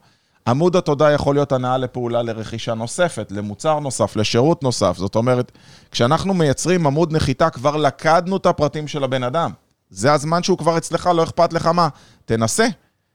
עמוד 0.47 0.75
התודה 0.75 1.11
יכול 1.11 1.35
להיות 1.35 1.51
הנעה 1.51 1.77
לפעולה 1.77 2.21
לרכישה 2.21 2.73
נוספת, 2.73 3.31
למוצר 3.31 3.79
נוסף, 3.79 4.15
לשירות 4.15 4.63
נוסף. 4.63 4.97
זאת 4.97 5.15
אומרת, 5.15 5.51
כשאנחנו 5.91 6.33
מייצרים 6.33 6.87
עמוד 6.87 7.13
נחיתה, 7.13 7.49
כבר 7.49 7.77
לקדנו 7.77 8.37
את 8.37 8.45
הפרטים 8.45 8.87
של 8.87 9.03
הבן 9.03 9.23
אדם. 9.23 9.51
זה 9.89 10.13
הזמן 10.13 10.43
שהוא 10.43 10.57
כבר 10.57 10.77
אצלך, 10.77 11.09
לא 11.15 11.23
אכפת 11.23 11.53
לך 11.53 11.65
מה. 11.65 11.87
תנסה. 12.25 12.67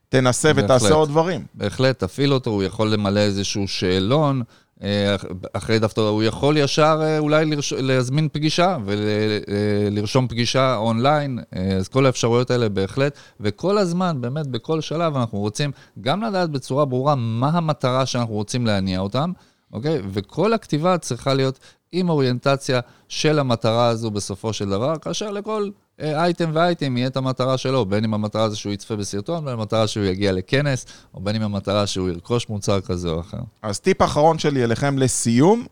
תנסה 0.09 0.53
ותעשה 0.57 0.85
בהחלט. 0.85 0.93
עוד 0.93 1.09
דברים. 1.09 1.47
בהחלט, 1.55 1.99
תפעיל 1.99 2.35
אותו, 2.35 2.51
הוא 2.51 2.63
יכול 2.63 2.89
למלא 2.89 3.21
איזשהו 3.21 3.69
שאלון, 3.69 4.43
אה, 4.83 5.17
אחרי 5.53 5.79
דווקא 5.79 6.01
הוא 6.01 6.23
יכול 6.23 6.57
ישר 6.57 7.01
אה, 7.03 7.19
אולי 7.19 7.45
לרש... 7.45 7.73
להזמין 7.73 8.29
פגישה 8.33 8.77
ולרשום 8.85 10.29
פגישה 10.29 10.77
אונליין, 10.77 11.39
אה, 11.57 11.77
אז 11.77 11.89
כל 11.89 12.07
האפשרויות 12.07 12.51
האלה 12.51 12.69
בהחלט, 12.69 13.19
וכל 13.41 13.79
הזמן, 13.79 14.21
באמת, 14.21 14.47
בכל 14.47 14.81
שלב 14.81 15.17
אנחנו 15.17 15.39
רוצים 15.39 15.71
גם 16.01 16.23
לדעת 16.23 16.51
בצורה 16.51 16.85
ברורה 16.85 17.15
מה 17.15 17.49
המטרה 17.49 18.07
שאנחנו 18.07 18.35
רוצים 18.35 18.67
להניע 18.67 19.01
אותם, 19.01 19.33
אוקיי? 19.73 20.01
וכל 20.13 20.53
הכתיבה 20.53 20.99
צריכה 20.99 21.35
להיות 21.35 21.59
עם 21.93 22.09
אוריינטציה 22.09 22.81
של 23.09 23.39
המטרה 23.39 23.87
הזו 23.87 24.11
בסופו 24.11 24.53
של 24.53 24.69
דבר, 24.69 24.99
כאשר 24.99 25.31
לכל 25.31 25.71
אייטם 26.03 26.51
ואייטם 26.55 26.97
יהיה 26.97 27.07
את 27.07 27.17
המטרה 27.17 27.59
שלו, 27.59 27.85
בין 27.85 28.05
אם 28.05 28.15
המטרה 28.15 28.49
זה 28.49 28.57
שהוא 28.57 28.73
יצפה 28.73 28.97
בסרטון, 28.97 29.45
בין 29.45 29.53
אם 29.55 29.61
המטרה 29.61 29.87
שהוא 29.87 30.05
יגיע 30.05 30.33
לכנס, 30.33 30.87
או 31.15 31.21
בין 31.21 31.37
אם 31.37 31.43
המטרה 31.43 31.87
שהוא 31.87 32.09
ירכוש 32.09 32.49
מוצר 32.49 32.81
כזה 32.81 33.09
או 33.09 33.21
אחר. 33.21 33.39
אז 33.63 33.81
טיפ 33.81 34.03
אחרון 34.03 34.39
שלי 34.39 34.65
אליכם 34.65 34.99
לסיום, 34.99 35.67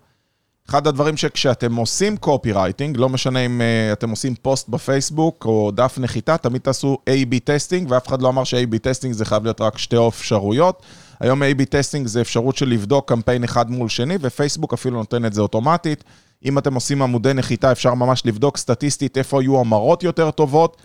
אחד 0.69 0.87
הדברים 0.87 1.17
שכשאתם 1.17 1.77
עושים 1.77 2.17
copywriting, 2.17 2.97
לא 2.97 3.09
משנה 3.09 3.39
אם 3.39 3.61
אה, 3.61 3.93
אתם 3.93 4.11
עושים 4.11 4.35
פוסט 4.35 4.69
בפייסבוק 4.69 5.45
או 5.45 5.71
דף 5.71 5.99
נחיתה, 6.01 6.37
תמיד 6.37 6.61
תעשו 6.61 6.99
A-B 7.09 7.39
testing, 7.45 7.91
ואף 7.91 8.09
אחד 8.09 8.23
לא 8.23 8.29
אמר 8.29 8.45
ש-A-B 8.45 8.79
testing 8.83 9.15
זה 9.15 9.25
חייב 9.25 9.45
להיות 9.45 9.61
רק 9.61 9.79
שתי 9.79 9.97
אפשרויות. 10.09 10.83
היום 11.21 11.43
A-B 11.43 11.65
testing 11.65 12.07
זה 12.07 12.21
אפשרות 12.21 12.57
של 12.57 12.69
לבדוק 12.69 13.09
קמפיין 13.09 13.45
אחד 13.45 13.71
מול 13.71 13.89
שני, 13.89 14.15
ופייסבוק 14.21 14.73
אפילו 14.73 14.99
נותן 14.99 15.25
את 15.25 15.33
זה 15.33 15.41
אוטומטית. 15.41 16.05
אם 16.45 16.59
אתם 16.59 16.75
עושים 16.75 17.03
עמודי 17.03 17.35
נחיתה, 17.35 17.73
אפשר 17.73 17.95
ממש 17.95 18.23
לבדוק 18.27 18.57
סטטיסטית 18.57 19.19
איפה 19.19 19.43
יהיו 19.43 19.61
המרות 19.61 20.03
יותר 20.03 20.31
טובות. 20.31 20.77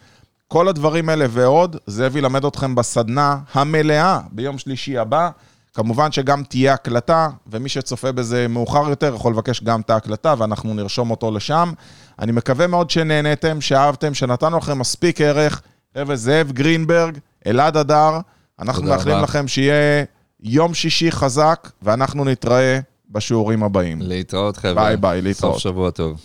כל 0.47 0.67
הדברים 0.67 1.09
האלה 1.09 1.25
ועוד, 1.29 1.75
זאב 1.87 2.17
ילמד 2.17 2.45
אתכם 2.45 2.75
בסדנה 2.75 3.37
המלאה 3.53 4.19
ביום 4.31 4.57
שלישי 4.57 4.97
הבא. 4.97 5.29
כמובן 5.73 6.11
שגם 6.11 6.43
תהיה 6.43 6.73
הקלטה, 6.73 7.29
ומי 7.47 7.69
שצופה 7.69 8.11
בזה 8.11 8.47
מאוחר 8.47 8.89
יותר 8.89 9.15
יכול 9.15 9.31
לבקש 9.31 9.63
גם 9.63 9.81
את 9.81 9.89
ההקלטה, 9.89 10.33
ואנחנו 10.37 10.73
נרשום 10.73 11.11
אותו 11.11 11.31
לשם. 11.31 11.71
אני 12.19 12.31
מקווה 12.31 12.67
מאוד 12.67 12.89
שנהניתם, 12.89 13.61
שאהבתם, 13.61 14.13
שנתנו 14.13 14.57
לכם 14.57 14.79
מספיק 14.79 15.21
ערך. 15.21 15.61
חבר'ה, 15.97 16.15
זאב 16.15 16.51
גרינברג, 16.51 17.17
אלעד 17.47 17.77
אדר, 17.77 18.19
אנחנו 18.59 18.83
מאחלים 18.83 19.15
רבה. 19.15 19.23
לכם 19.23 19.47
שיהיה 19.47 20.05
יום 20.43 20.73
שישי 20.73 21.11
חזק, 21.11 21.69
ואנחנו 21.81 22.25
נתראה 22.25 22.79
בשיעורים 23.15 23.63
הבאים. 23.63 23.97
להתראות 24.01 24.57
חבר'ה. 24.57 24.73
ביי 24.73 24.97
ביי, 24.97 25.21
להתראות. 25.21 25.53
סוף 25.53 25.63
שבוע 25.63 25.91
טוב. 25.91 26.21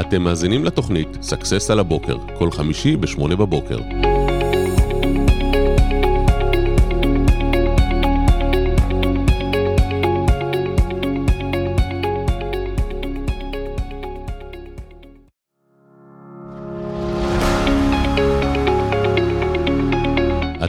אתם 0.00 0.22
מאזינים 0.22 0.64
לתוכנית 0.64 1.08
Success 1.22 1.70
על 1.70 1.78
הבוקר, 1.78 2.16
כל 2.38 2.50
חמישי 2.50 2.96
ב-8 2.96 3.36
בבוקר. 3.36 3.78